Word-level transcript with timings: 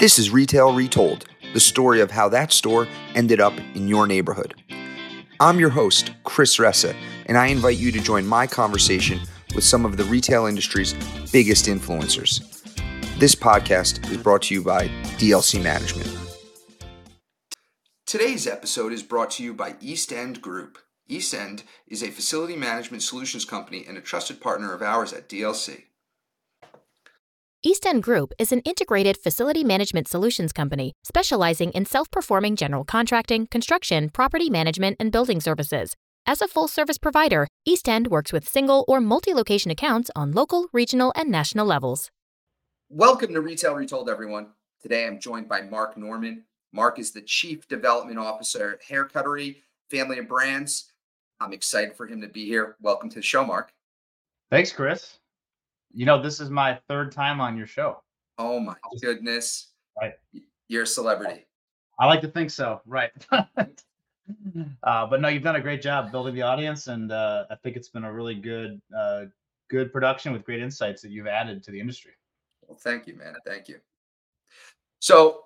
This 0.00 0.18
is 0.18 0.30
Retail 0.30 0.72
Retold, 0.72 1.26
the 1.52 1.60
story 1.60 2.00
of 2.00 2.10
how 2.10 2.30
that 2.30 2.52
store 2.52 2.88
ended 3.14 3.38
up 3.38 3.52
in 3.74 3.86
your 3.86 4.06
neighborhood. 4.06 4.54
I'm 5.40 5.60
your 5.60 5.68
host, 5.68 6.12
Chris 6.24 6.56
Ressa, 6.56 6.96
and 7.26 7.36
I 7.36 7.48
invite 7.48 7.76
you 7.76 7.92
to 7.92 8.00
join 8.00 8.26
my 8.26 8.46
conversation 8.46 9.20
with 9.54 9.62
some 9.62 9.84
of 9.84 9.98
the 9.98 10.04
retail 10.04 10.46
industry's 10.46 10.94
biggest 11.30 11.66
influencers. 11.66 12.40
This 13.18 13.34
podcast 13.34 14.10
is 14.10 14.16
brought 14.16 14.40
to 14.44 14.54
you 14.54 14.62
by 14.62 14.88
DLC 15.18 15.62
Management. 15.62 16.08
Today's 18.06 18.46
episode 18.46 18.94
is 18.94 19.02
brought 19.02 19.32
to 19.32 19.42
you 19.42 19.52
by 19.52 19.76
East 19.82 20.14
End 20.14 20.40
Group. 20.40 20.78
East 21.08 21.34
End 21.34 21.64
is 21.86 22.02
a 22.02 22.10
facility 22.10 22.56
management 22.56 23.02
solutions 23.02 23.44
company 23.44 23.84
and 23.86 23.98
a 23.98 24.00
trusted 24.00 24.40
partner 24.40 24.72
of 24.72 24.80
ours 24.80 25.12
at 25.12 25.28
DLC. 25.28 25.82
East 27.62 27.84
End 27.84 28.02
Group 28.02 28.32
is 28.38 28.52
an 28.52 28.60
integrated 28.60 29.18
facility 29.18 29.62
management 29.62 30.08
solutions 30.08 30.50
company 30.50 30.94
specializing 31.04 31.70
in 31.72 31.84
self 31.84 32.10
performing 32.10 32.56
general 32.56 32.84
contracting, 32.84 33.46
construction, 33.48 34.08
property 34.08 34.48
management, 34.48 34.96
and 34.98 35.12
building 35.12 35.42
services. 35.42 35.94
As 36.24 36.40
a 36.40 36.48
full 36.48 36.68
service 36.68 36.96
provider, 36.96 37.46
East 37.66 37.86
End 37.86 38.06
works 38.06 38.32
with 38.32 38.48
single 38.48 38.86
or 38.88 38.98
multi 38.98 39.34
location 39.34 39.70
accounts 39.70 40.10
on 40.16 40.32
local, 40.32 40.68
regional, 40.72 41.12
and 41.14 41.28
national 41.30 41.66
levels. 41.66 42.10
Welcome 42.88 43.34
to 43.34 43.42
Retail 43.42 43.74
Retold, 43.74 44.08
everyone. 44.08 44.46
Today 44.80 45.06
I'm 45.06 45.20
joined 45.20 45.46
by 45.46 45.60
Mark 45.60 45.98
Norman. 45.98 46.44
Mark 46.72 46.98
is 46.98 47.10
the 47.10 47.20
Chief 47.20 47.68
Development 47.68 48.18
Officer 48.18 48.78
at 48.80 48.84
Hair 48.84 49.08
Cuttery 49.08 49.56
Family 49.90 50.18
of 50.18 50.28
Brands. 50.28 50.90
I'm 51.40 51.52
excited 51.52 51.94
for 51.94 52.06
him 52.06 52.22
to 52.22 52.28
be 52.28 52.46
here. 52.46 52.76
Welcome 52.80 53.10
to 53.10 53.16
the 53.16 53.22
show, 53.22 53.44
Mark. 53.44 53.70
Thanks, 54.50 54.72
Chris. 54.72 55.19
You 55.92 56.06
know, 56.06 56.20
this 56.20 56.40
is 56.40 56.50
my 56.50 56.78
third 56.88 57.12
time 57.12 57.40
on 57.40 57.56
your 57.56 57.66
show. 57.66 58.02
Oh 58.38 58.60
my 58.60 58.74
goodness. 59.02 59.68
Right. 60.00 60.14
You're 60.68 60.84
a 60.84 60.86
celebrity. 60.86 61.46
I 61.98 62.06
like 62.06 62.20
to 62.22 62.28
think 62.28 62.50
so. 62.50 62.80
Right. 62.86 63.10
uh, 63.32 65.06
but 65.06 65.20
no, 65.20 65.28
you've 65.28 65.42
done 65.42 65.56
a 65.56 65.60
great 65.60 65.82
job 65.82 66.10
building 66.10 66.34
the 66.34 66.42
audience, 66.42 66.86
and 66.86 67.12
uh, 67.12 67.44
I 67.50 67.56
think 67.56 67.76
it's 67.76 67.88
been 67.88 68.04
a 68.04 68.12
really 68.12 68.34
good, 68.34 68.80
uh, 68.96 69.24
good 69.68 69.92
production 69.92 70.32
with 70.32 70.44
great 70.44 70.60
insights 70.60 71.02
that 71.02 71.10
you've 71.10 71.26
added 71.26 71.62
to 71.64 71.70
the 71.70 71.80
industry. 71.80 72.12
Well, 72.66 72.78
thank 72.78 73.06
you, 73.06 73.16
man. 73.16 73.34
Thank 73.46 73.68
you. 73.68 73.80
So, 75.00 75.44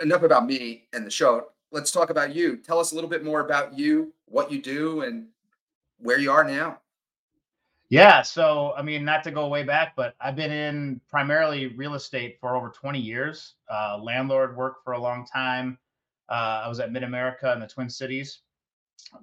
enough 0.00 0.22
about 0.22 0.46
me 0.46 0.88
and 0.92 1.04
the 1.04 1.10
show. 1.10 1.48
Let's 1.70 1.90
talk 1.90 2.10
about 2.10 2.34
you. 2.34 2.56
Tell 2.56 2.78
us 2.78 2.92
a 2.92 2.94
little 2.94 3.10
bit 3.10 3.24
more 3.24 3.40
about 3.40 3.78
you, 3.78 4.14
what 4.26 4.50
you 4.50 4.62
do, 4.62 5.02
and 5.02 5.26
where 5.98 6.18
you 6.18 6.30
are 6.30 6.44
now. 6.44 6.78
Yeah. 7.90 8.22
So, 8.22 8.74
I 8.76 8.82
mean, 8.82 9.04
not 9.04 9.24
to 9.24 9.30
go 9.30 9.48
way 9.48 9.62
back, 9.62 9.96
but 9.96 10.14
I've 10.20 10.36
been 10.36 10.52
in 10.52 11.00
primarily 11.08 11.68
real 11.68 11.94
estate 11.94 12.36
for 12.40 12.54
over 12.56 12.68
20 12.68 12.98
years. 13.00 13.54
Uh, 13.70 13.98
landlord 14.02 14.56
work 14.56 14.84
for 14.84 14.92
a 14.92 15.00
long 15.00 15.24
time. 15.26 15.78
Uh, 16.28 16.62
I 16.64 16.68
was 16.68 16.80
at 16.80 16.92
Mid 16.92 17.02
America 17.02 17.50
in 17.52 17.60
the 17.60 17.66
Twin 17.66 17.88
Cities. 17.88 18.40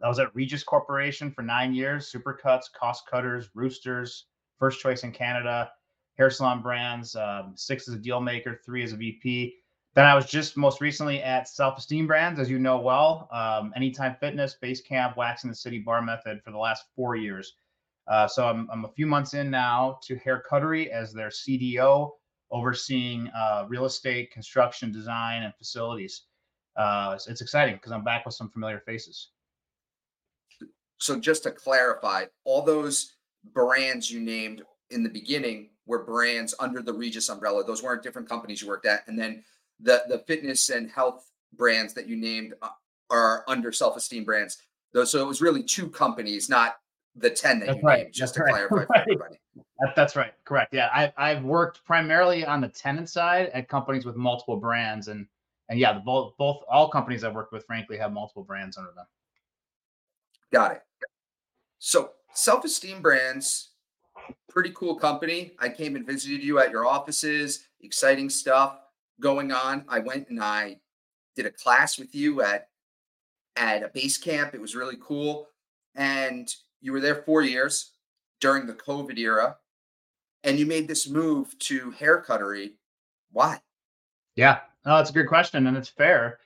I 0.04 0.08
was 0.08 0.20
at 0.20 0.34
Regis 0.34 0.64
Corporation 0.64 1.32
for 1.32 1.44
nine 1.44 1.74
years. 1.74 2.12
Supercuts, 2.12 2.66
Cost 2.74 3.04
Cutters, 3.08 3.50
Roosters, 3.54 4.26
First 4.58 4.80
Choice 4.80 5.04
in 5.04 5.12
Canada, 5.12 5.72
Hair 6.18 6.32
Salon 6.32 6.62
Brands. 6.64 7.16
Um, 7.16 7.54
six 7.56 7.88
as 7.88 7.94
a 7.94 8.00
deal 8.00 8.20
maker, 8.20 8.60
three 8.66 8.84
as 8.84 8.94
a 8.94 8.98
VP. 8.98 9.56
Then 9.94 10.06
I 10.06 10.16
was 10.16 10.26
just 10.26 10.58
most 10.58 10.82
recently 10.82 11.22
at 11.22 11.48
Self 11.48 11.78
Esteem 11.78 12.08
Brands, 12.08 12.40
as 12.40 12.50
you 12.50 12.58
know 12.58 12.80
well. 12.80 13.30
Um, 13.32 13.74
Anytime 13.76 14.16
Fitness, 14.20 14.56
Base 14.56 14.82
Camp, 14.82 15.18
Waxing 15.18 15.50
the 15.52 15.56
City 15.56 15.80
Bar 15.80 16.02
Method 16.02 16.42
for 16.44 16.52
the 16.52 16.58
last 16.58 16.86
four 16.96 17.16
years. 17.16 17.54
Uh, 18.08 18.28
so 18.28 18.48
I'm, 18.48 18.68
I'm 18.72 18.86
a 18.86 18.90
few 18.90 19.08
months 19.08 19.34
in 19.34 19.50
now 19.50 20.00
to 20.04 20.16
Hair 20.18 20.44
Cuttery 20.50 20.92
as 20.92 21.12
their 21.12 21.30
CDO, 21.30 22.12
overseeing 22.52 23.30
uh, 23.36 23.66
real 23.68 23.86
estate, 23.86 24.32
construction, 24.32 24.92
design, 24.92 25.44
and 25.44 25.54
facilities. 25.56 26.24
Uh, 26.76 27.18
it's 27.28 27.42
exciting 27.42 27.76
because 27.76 27.92
I'm 27.92 28.04
back 28.04 28.26
with 28.26 28.36
some 28.36 28.50
familiar 28.50 28.80
faces. 28.80 29.30
So 30.98 31.20
just 31.20 31.44
to 31.44 31.52
clarify, 31.52 32.26
all 32.44 32.62
those 32.62 33.16
brands 33.54 34.12
you 34.12 34.20
named 34.20 34.62
in 34.92 35.04
the 35.04 35.10
beginning 35.10 35.70
were 35.86 36.04
brands 36.04 36.54
under 36.60 36.82
the 36.82 36.94
Regis 36.94 37.30
umbrella. 37.30 37.64
Those 37.64 37.84
weren't 37.84 38.04
different 38.04 38.30
companies 38.30 38.62
you 38.62 38.68
worked 38.68 38.86
at, 38.86 39.08
and 39.08 39.18
then 39.18 39.44
the 39.80 40.04
the 40.08 40.20
fitness 40.20 40.70
and 40.70 40.90
health 40.90 41.30
brands 41.54 41.94
that 41.94 42.08
you 42.08 42.16
named 42.16 42.54
uh, 42.62 42.70
are 43.10 43.44
under 43.48 43.72
Self 43.72 43.98
Esteem 43.98 44.24
Brands. 44.24 44.58
So 45.04 45.22
it 45.22 45.28
was 45.28 45.42
really 45.42 45.62
two 45.62 45.90
companies, 45.90 46.48
not 46.48 46.78
the 47.16 47.30
10 47.30 47.60
that 47.60 47.66
that's 47.68 47.78
you 47.78 47.84
right. 47.84 48.04
named, 48.04 48.14
just 48.14 48.36
that's 48.36 48.48
to 48.48 48.54
right. 48.54 48.68
clarify 48.68 48.86
for 48.86 48.96
everybody. 49.02 49.40
That, 49.80 49.96
that's 49.96 50.16
right. 50.16 50.34
Correct. 50.44 50.74
Yeah. 50.74 50.90
I, 50.94 51.14
I've 51.18 51.44
worked 51.44 51.84
primarily 51.86 52.46
on 52.46 52.62
the 52.62 52.68
tenant 52.68 53.10
side 53.10 53.50
at 53.54 53.70
companies 53.70 54.06
with 54.06 54.16
multiple 54.16 54.58
brands. 54.58 55.08
And, 55.08 55.26
and 55.70 55.80
yeah, 55.80 55.94
the, 55.94 56.00
both, 56.00 56.36
both, 56.38 56.64
all 56.70 56.90
companies 56.90 57.24
I've 57.24 57.36
worked 57.36 57.54
with, 57.54 57.66
frankly, 57.66 57.98
have 57.98 58.12
multiple 58.12 58.44
brands 58.44 58.78
under 58.78 58.92
them. 58.92 59.06
Got 60.52 60.74
it. 60.74 60.82
So 61.80 62.12
self 62.34 62.66
esteem 62.66 63.02
brands, 63.02 63.72
pretty 64.50 64.72
cool 64.76 64.96
company. 64.96 65.54
I 65.60 65.70
came 65.70 65.96
and 65.96 66.06
visited 66.06 66.44
you 66.44 66.60
at 66.60 66.72
your 66.72 66.86
offices, 66.86 67.68
exciting 67.82 68.30
stuff 68.30 68.80
going 69.20 69.52
on. 69.52 69.86
I 69.88 70.00
went 70.00 70.30
and 70.30 70.42
I 70.42 70.80
did 71.36 71.46
a 71.46 71.52
class 71.52 71.98
with 71.98 72.14
you 72.16 72.42
at, 72.42 72.70
at 73.56 73.84
a 73.84 73.90
base 73.90 74.18
camp. 74.18 74.54
It 74.54 74.62
was 74.62 74.76
really 74.76 74.98
cool. 75.02 75.48
And 75.96 76.54
you 76.86 76.92
were 76.92 77.02
there 77.02 77.24
four 77.24 77.42
years 77.42 77.94
during 78.40 78.68
the 78.68 78.74
COVID 78.74 79.18
era, 79.18 79.58
and 80.44 80.60
you 80.60 80.68
made 80.68 80.88
this 80.88 81.10
move 81.10 81.58
to 81.60 81.90
hair 81.92 82.22
cuttery. 82.22 82.74
Why? 83.32 83.60
Yeah, 84.36 84.60
no, 84.86 84.98
that's 84.98 85.10
a 85.10 85.14
good 85.14 85.28
question, 85.28 85.66
and 85.66 85.76
it's 85.76 85.90
fair. 85.90 86.38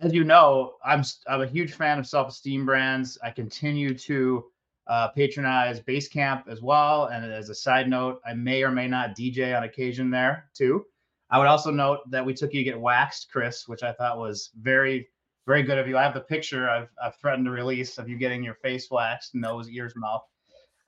As 0.00 0.14
you 0.14 0.24
know, 0.24 0.76
I'm 0.82 1.04
I'm 1.28 1.42
a 1.42 1.46
huge 1.46 1.74
fan 1.74 1.98
of 1.98 2.06
self 2.06 2.30
esteem 2.30 2.64
brands. 2.64 3.18
I 3.22 3.30
continue 3.30 3.92
to 3.98 4.44
uh, 4.86 5.08
patronize 5.08 5.80
Basecamp 5.80 6.48
as 6.48 6.62
well. 6.62 7.06
And 7.06 7.30
as 7.30 7.50
a 7.50 7.54
side 7.54 7.88
note, 7.88 8.22
I 8.24 8.32
may 8.32 8.62
or 8.62 8.70
may 8.70 8.88
not 8.88 9.14
DJ 9.14 9.54
on 9.54 9.64
occasion 9.64 10.10
there 10.10 10.48
too. 10.54 10.86
I 11.30 11.38
would 11.38 11.48
also 11.48 11.70
note 11.70 12.10
that 12.10 12.24
we 12.24 12.32
took 12.32 12.54
you 12.54 12.60
to 12.60 12.64
get 12.64 12.80
waxed, 12.80 13.30
Chris, 13.30 13.68
which 13.68 13.82
I 13.82 13.92
thought 13.92 14.18
was 14.18 14.50
very 14.58 15.08
very 15.46 15.62
good 15.62 15.78
of 15.78 15.88
you. 15.88 15.98
I 15.98 16.02
have 16.02 16.14
the 16.14 16.20
picture 16.20 16.68
I've, 16.68 16.88
I've 17.02 17.16
threatened 17.16 17.46
to 17.46 17.50
release 17.50 17.98
of 17.98 18.08
you 18.08 18.16
getting 18.16 18.42
your 18.42 18.54
face 18.54 18.90
waxed, 18.90 19.34
nose, 19.34 19.68
ears, 19.68 19.94
mouth, 19.96 20.22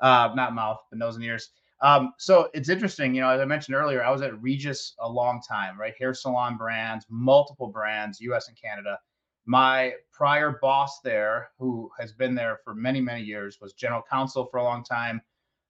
uh, 0.00 0.30
not 0.34 0.54
mouth, 0.54 0.78
but 0.90 0.98
nose 0.98 1.16
and 1.16 1.24
ears. 1.24 1.50
Um, 1.80 2.14
so 2.18 2.48
it's 2.54 2.68
interesting, 2.68 3.14
you 3.14 3.20
know, 3.20 3.28
as 3.28 3.40
I 3.40 3.44
mentioned 3.44 3.74
earlier, 3.74 4.02
I 4.02 4.10
was 4.10 4.22
at 4.22 4.40
Regis 4.40 4.94
a 5.00 5.08
long 5.08 5.42
time, 5.46 5.78
right? 5.78 5.94
Hair 5.98 6.14
salon 6.14 6.56
brands, 6.56 7.04
multiple 7.10 7.68
brands, 7.68 8.20
US 8.20 8.48
and 8.48 8.56
Canada. 8.56 8.98
My 9.44 9.92
prior 10.12 10.58
boss 10.62 11.00
there, 11.00 11.50
who 11.58 11.90
has 11.98 12.12
been 12.12 12.34
there 12.34 12.60
for 12.64 12.74
many, 12.74 13.00
many 13.00 13.22
years, 13.22 13.58
was 13.60 13.74
general 13.74 14.02
counsel 14.08 14.46
for 14.46 14.58
a 14.58 14.64
long 14.64 14.82
time, 14.82 15.20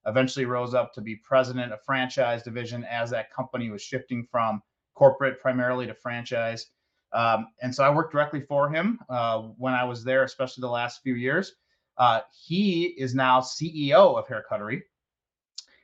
eventually 0.06 0.44
rose 0.44 0.75
up 0.75 0.93
to 0.93 1.00
be 1.00 1.17
president 1.17 1.73
of 1.73 1.83
franchise 1.83 2.43
division 2.43 2.84
as 2.84 3.11
that 3.11 3.33
company 3.33 3.71
was 3.71 3.83
shifting 3.83 4.25
from 4.31 4.62
corporate 4.94 5.41
primarily 5.41 5.87
to 5.87 5.94
franchise. 5.94 6.67
Um, 7.15 7.47
and 7.63 7.75
so 7.75 7.85
I 7.85 7.91
worked 7.91 8.13
directly 8.13 8.41
for 8.41 8.69
him 8.69 8.99
uh, 9.09 9.39
when 9.57 9.73
I 9.73 9.85
was 9.85 10.03
there, 10.03 10.25
especially 10.25 10.63
the 10.63 10.69
last 10.69 11.01
few 11.03 11.15
years. 11.15 11.55
Uh, 11.97 12.21
he 12.33 12.87
is 12.99 13.15
now 13.15 13.41
CEO 13.41 14.19
of 14.19 14.27
Haircuttery, 14.27 14.83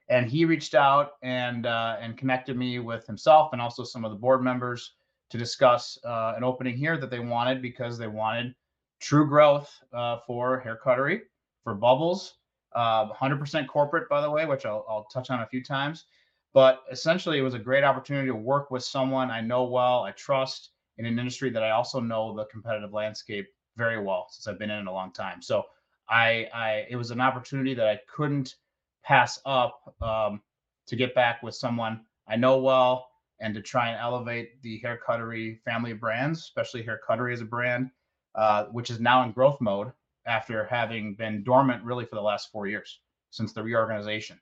and 0.09 0.29
he 0.29 0.45
reached 0.45 0.75
out 0.75 1.13
and 1.23 1.67
uh, 1.67 1.97
and 2.01 2.19
connected 2.19 2.57
me 2.57 2.81
with 2.81 3.07
himself 3.07 3.53
and 3.53 3.63
also 3.63 3.85
some 3.85 4.05
of 4.05 4.11
the 4.11 4.17
board 4.17 4.43
members 4.43 4.95
to 5.31 5.39
discuss 5.39 5.97
uh, 6.05 6.35
an 6.37 6.43
opening 6.43 6.77
here 6.77 6.99
that 6.99 7.11
they 7.11 7.21
wanted 7.21 7.63
because 7.63 7.97
they 7.97 8.09
wanted 8.09 8.53
true 8.99 9.27
growth 9.27 9.73
uh, 9.93 10.19
for 10.27 10.61
Haircuttery 10.61 11.21
for 11.63 11.75
Bubbles, 11.75 12.35
100% 12.77 13.63
uh, 13.63 13.67
corporate, 13.67 14.09
by 14.09 14.21
the 14.21 14.31
way, 14.31 14.47
which 14.47 14.67
I'll, 14.67 14.85
I'll 14.89 15.05
touch 15.05 15.31
on 15.31 15.43
a 15.43 15.47
few 15.47 15.63
times. 15.63 16.07
But 16.53 16.83
essentially, 16.91 17.39
it 17.39 17.43
was 17.43 17.55
a 17.55 17.61
great 17.61 17.85
opportunity 17.85 18.27
to 18.27 18.35
work 18.35 18.73
with 18.73 18.83
someone 18.83 19.31
I 19.31 19.41
know 19.41 19.65
well, 19.65 20.03
I 20.03 20.11
trust 20.13 20.71
in 20.99 21.07
an 21.07 21.19
industry 21.19 21.51
that 21.51 21.63
I 21.63 21.71
also 21.71 22.01
know 22.01 22.35
the 22.35 22.45
competitive 22.47 22.93
landscape 22.93 23.47
very 23.77 24.03
well 24.03 24.27
since 24.31 24.47
I've 24.47 24.59
been 24.59 24.71
in 24.71 24.81
it 24.81 24.87
a 24.87 24.93
long 24.93 25.13
time. 25.13 25.41
So 25.43 25.65
I, 26.09 26.49
I 26.53 26.87
it 26.91 26.97
was 26.97 27.11
an 27.11 27.21
opportunity 27.21 27.75
that 27.75 27.87
I 27.87 28.01
couldn't 28.15 28.57
pass 29.03 29.41
up 29.47 29.95
um, 30.03 30.43
to 30.87 30.97
get 30.97 31.15
back 31.15 31.43
with 31.43 31.55
someone 31.55 32.01
I 32.29 32.37
know 32.37 32.59
well 32.59 33.09
and 33.41 33.55
to 33.55 33.63
try 33.63 33.89
and 33.89 33.99
elevate 33.99 34.63
the 34.63 34.79
hair 34.79 35.01
cuttery 35.05 35.61
family 35.65 35.93
of 35.93 36.01
brands, 36.01 36.41
especially 36.41 36.83
hair 36.83 37.01
cuttery 37.07 37.33
as 37.33 37.41
a 37.41 37.47
brand, 37.47 37.91
uh, 38.35 38.65
which 38.67 38.91
is 38.91 39.01
now 39.01 39.23
in 39.23 39.33
growth 39.33 39.61
mode 39.61 39.93
after 40.27 40.67
having 40.67 41.15
been 41.15 41.43
dormant 41.43 41.83
really 41.83 42.05
for 42.05 42.17
the 42.17 42.23
last 42.23 42.51
four 42.53 42.67
years 42.67 43.01
since 43.31 43.53
the 43.53 43.63
reorganization. 43.63 44.39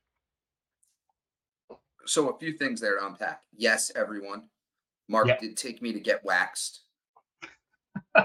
So 2.07 2.31
a 2.31 2.39
few 2.39 2.53
things 2.53 2.81
there 2.81 2.99
to 2.99 3.07
unpack. 3.07 3.43
Yes, 3.57 3.93
everyone. 3.95 4.45
Mark 5.09 5.29
yep. 5.29 5.41
did 5.41 5.57
take 5.57 5.83
me 5.83 5.93
to 5.93 6.01
get 6.01 6.25
waxed. 6.25 6.83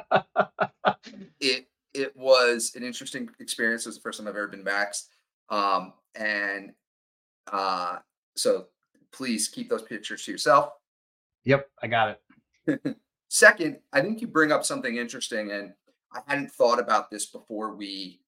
it 1.40 1.68
it 1.94 2.16
was 2.16 2.74
an 2.76 2.84
interesting 2.84 3.30
experience. 3.40 3.86
It 3.86 3.90
was 3.90 3.96
the 3.98 4.02
first 4.02 4.20
time 4.20 4.28
I've 4.28 4.36
ever 4.36 4.48
been 4.48 4.64
waxed. 4.64 5.10
Um, 5.50 5.94
and 6.16 6.72
uh, 7.52 7.98
so 8.36 8.68
please 9.12 9.48
keep 9.48 9.70
those 9.70 9.84
pictures 9.84 10.26
to 10.26 10.32
yourself. 10.32 10.70
Yep, 11.46 11.70
I 11.82 11.88
got 11.88 12.18
it. 12.66 12.98
Second, 13.30 13.80
I 13.92 14.02
think 14.02 14.22
you 14.22 14.28
bring 14.28 14.52
up 14.52 14.64
something 14.64 14.96
interesting, 14.96 15.52
and 15.52 15.74
I 16.14 16.20
hadn't 16.28 16.52
thought 16.52 16.80
about 16.80 17.10
this 17.10 17.28
before 17.28 17.76
we 17.76 18.22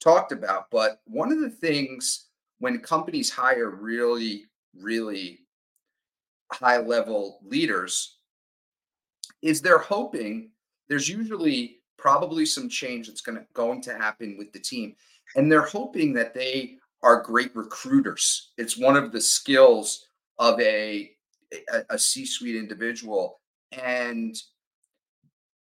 talked 0.00 0.32
about, 0.32 0.70
but 0.70 1.00
one 1.04 1.32
of 1.32 1.40
the 1.40 1.50
things 1.50 2.26
when 2.58 2.78
companies 2.78 3.30
hire 3.30 3.70
really, 3.70 4.46
really 4.74 5.40
high 6.52 6.78
level 6.78 7.40
leaders 7.44 8.16
is 9.42 9.60
they're 9.60 9.78
hoping 9.78 10.50
there's 10.88 11.08
usually 11.08 11.78
probably 11.96 12.46
some 12.46 12.68
change 12.68 13.08
that's 13.08 13.20
going 13.20 13.38
to 13.38 13.44
going 13.54 13.82
to 13.82 13.94
happen 13.94 14.36
with 14.38 14.52
the 14.52 14.58
team. 14.58 14.94
And 15.36 15.50
they're 15.50 15.62
hoping 15.62 16.12
that 16.14 16.34
they 16.34 16.76
are 17.02 17.22
great 17.22 17.54
recruiters. 17.54 18.52
It's 18.56 18.78
one 18.78 18.96
of 18.96 19.12
the 19.12 19.20
skills 19.20 20.06
of 20.38 20.58
a 20.60 21.10
a, 21.72 21.82
a 21.90 21.98
c-suite 21.98 22.56
individual. 22.56 23.40
And 23.72 24.36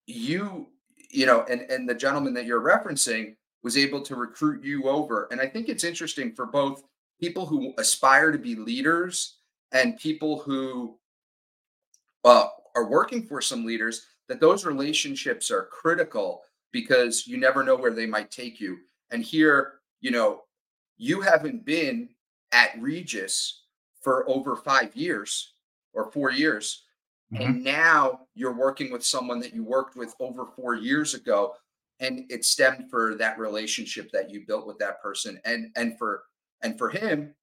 you 0.06 0.68
you 1.10 1.26
know 1.26 1.44
and 1.48 1.62
and 1.62 1.88
the 1.88 1.94
gentleman 1.94 2.34
that 2.34 2.44
you're 2.44 2.60
referencing 2.60 3.36
was 3.62 3.78
able 3.78 4.02
to 4.02 4.16
recruit 4.16 4.62
you 4.62 4.88
over. 4.88 5.28
And 5.30 5.40
i 5.40 5.46
think 5.46 5.68
it's 5.68 5.84
interesting 5.84 6.34
for 6.34 6.46
both 6.46 6.82
people 7.20 7.46
who 7.46 7.72
aspire 7.78 8.32
to 8.32 8.38
be 8.38 8.54
leaders 8.54 9.38
and 9.74 9.98
people 9.98 10.38
who 10.38 10.96
uh, 12.24 12.46
are 12.74 12.88
working 12.88 13.26
for 13.26 13.42
some 13.42 13.66
leaders 13.66 14.06
that 14.28 14.40
those 14.40 14.64
relationships 14.64 15.50
are 15.50 15.68
critical 15.70 16.42
because 16.72 17.26
you 17.26 17.36
never 17.36 17.62
know 17.62 17.76
where 17.76 17.92
they 17.92 18.06
might 18.06 18.30
take 18.30 18.60
you. 18.60 18.78
And 19.10 19.22
here, 19.22 19.74
you 20.00 20.10
know, 20.10 20.42
you 20.96 21.20
haven't 21.20 21.64
been 21.64 22.08
at 22.52 22.80
Regis 22.80 23.64
for 24.00 24.28
over 24.28 24.56
five 24.56 24.94
years 24.96 25.54
or 25.92 26.10
four 26.10 26.30
years. 26.30 26.84
Mm-hmm. 27.32 27.42
And 27.42 27.64
now 27.64 28.20
you're 28.34 28.52
working 28.52 28.90
with 28.92 29.04
someone 29.04 29.40
that 29.40 29.54
you 29.54 29.64
worked 29.64 29.96
with 29.96 30.14
over 30.20 30.46
four 30.56 30.74
years 30.74 31.14
ago. 31.14 31.54
And 32.00 32.24
it 32.30 32.44
stemmed 32.44 32.90
for 32.90 33.14
that 33.16 33.38
relationship 33.38 34.10
that 34.12 34.30
you 34.30 34.44
built 34.46 34.66
with 34.66 34.78
that 34.78 35.00
person. 35.02 35.40
And 35.44 35.70
and 35.76 35.96
for 35.98 36.24
and 36.62 36.76
for 36.76 36.90
him, 36.90 37.34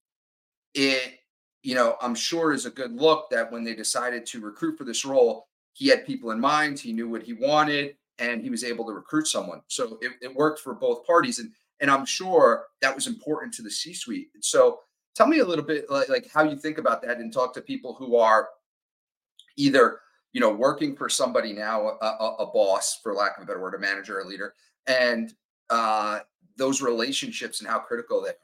it 0.73 1.20
you 1.63 1.75
know, 1.75 1.95
I'm 2.01 2.15
sure 2.15 2.53
is 2.53 2.65
a 2.65 2.71
good 2.71 2.93
look 2.93 3.29
that 3.29 3.51
when 3.51 3.63
they 3.63 3.75
decided 3.75 4.25
to 4.27 4.41
recruit 4.41 4.77
for 4.77 4.83
this 4.83 5.05
role, 5.05 5.47
he 5.73 5.87
had 5.87 6.05
people 6.05 6.31
in 6.31 6.39
mind, 6.39 6.79
he 6.79 6.91
knew 6.93 7.09
what 7.09 7.23
he 7.23 7.33
wanted, 7.33 7.95
and 8.19 8.41
he 8.41 8.49
was 8.49 8.63
able 8.63 8.85
to 8.85 8.93
recruit 8.93 9.27
someone. 9.27 9.61
So 9.67 9.97
it, 10.01 10.11
it 10.21 10.35
worked 10.35 10.59
for 10.59 10.73
both 10.73 11.05
parties. 11.05 11.39
And 11.39 11.51
and 11.79 11.89
I'm 11.89 12.05
sure 12.05 12.67
that 12.81 12.93
was 12.93 13.07
important 13.07 13.53
to 13.55 13.63
the 13.63 13.71
C-suite. 13.71 14.29
So 14.41 14.81
tell 15.15 15.25
me 15.25 15.39
a 15.39 15.45
little 15.45 15.65
bit 15.65 15.89
like, 15.89 16.09
like 16.09 16.29
how 16.31 16.43
you 16.43 16.55
think 16.55 16.77
about 16.77 17.01
that 17.01 17.17
and 17.17 17.33
talk 17.33 17.53
to 17.55 17.61
people 17.61 17.95
who 17.95 18.17
are 18.17 18.49
either 19.57 19.99
you 20.31 20.39
know 20.39 20.51
working 20.51 20.95
for 20.95 21.09
somebody 21.09 21.53
now 21.53 21.97
a, 22.01 22.05
a, 22.05 22.35
a 22.39 22.51
boss 22.51 22.99
for 23.01 23.13
lack 23.13 23.37
of 23.37 23.43
a 23.43 23.45
better 23.45 23.59
word 23.59 23.73
a 23.73 23.79
manager 23.79 24.19
a 24.19 24.25
leader 24.25 24.53
and 24.87 25.33
uh, 25.69 26.19
those 26.57 26.81
relationships 26.81 27.59
and 27.59 27.69
how 27.69 27.79
critical 27.79 28.21
they 28.21 28.29
are 28.29 28.35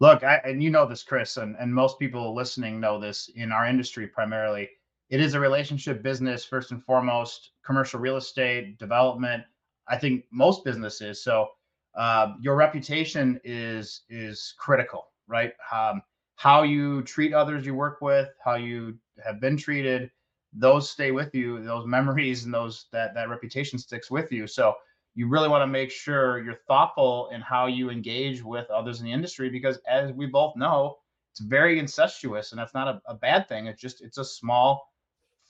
Look, 0.00 0.22
I, 0.22 0.36
and 0.44 0.62
you 0.62 0.70
know 0.70 0.86
this, 0.86 1.02
Chris, 1.02 1.36
and, 1.38 1.56
and 1.58 1.74
most 1.74 1.98
people 1.98 2.34
listening 2.34 2.78
know 2.78 3.00
this 3.00 3.30
in 3.34 3.50
our 3.50 3.66
industry 3.66 4.06
primarily. 4.06 4.68
It 5.10 5.20
is 5.20 5.34
a 5.34 5.40
relationship 5.40 6.02
business, 6.02 6.44
first 6.44 6.70
and 6.70 6.84
foremost, 6.84 7.52
commercial 7.64 7.98
real 7.98 8.16
estate, 8.16 8.78
development. 8.78 9.42
I 9.88 9.96
think 9.96 10.24
most 10.30 10.64
businesses. 10.64 11.22
So 11.22 11.48
uh, 11.96 12.34
your 12.40 12.54
reputation 12.54 13.40
is 13.42 14.02
is 14.08 14.54
critical, 14.58 15.08
right? 15.26 15.52
Um, 15.72 16.02
how 16.36 16.62
you 16.62 17.02
treat 17.02 17.32
others 17.32 17.66
you 17.66 17.74
work 17.74 18.00
with, 18.00 18.28
how 18.44 18.54
you 18.54 18.96
have 19.24 19.40
been 19.40 19.56
treated, 19.56 20.10
those 20.52 20.90
stay 20.90 21.10
with 21.10 21.34
you. 21.34 21.62
Those 21.64 21.86
memories 21.98 22.44
and 22.44 22.54
those 22.54 22.86
that 22.92 23.14
that 23.14 23.28
reputation 23.28 23.78
sticks 23.78 24.10
with 24.10 24.30
you. 24.30 24.46
So 24.46 24.74
you 25.18 25.26
really 25.26 25.48
want 25.48 25.62
to 25.62 25.66
make 25.66 25.90
sure 25.90 26.38
you're 26.38 26.60
thoughtful 26.68 27.28
in 27.32 27.40
how 27.40 27.66
you 27.66 27.90
engage 27.90 28.40
with 28.40 28.70
others 28.70 29.00
in 29.00 29.06
the 29.06 29.12
industry 29.12 29.50
because 29.50 29.80
as 29.88 30.12
we 30.12 30.26
both 30.26 30.54
know 30.54 30.96
it's 31.32 31.40
very 31.40 31.80
incestuous 31.80 32.52
and 32.52 32.58
that's 32.60 32.72
not 32.72 32.86
a, 32.86 33.02
a 33.06 33.14
bad 33.14 33.48
thing. 33.48 33.66
It's 33.66 33.80
just 33.80 34.00
it's 34.00 34.18
a 34.18 34.24
small 34.24 34.92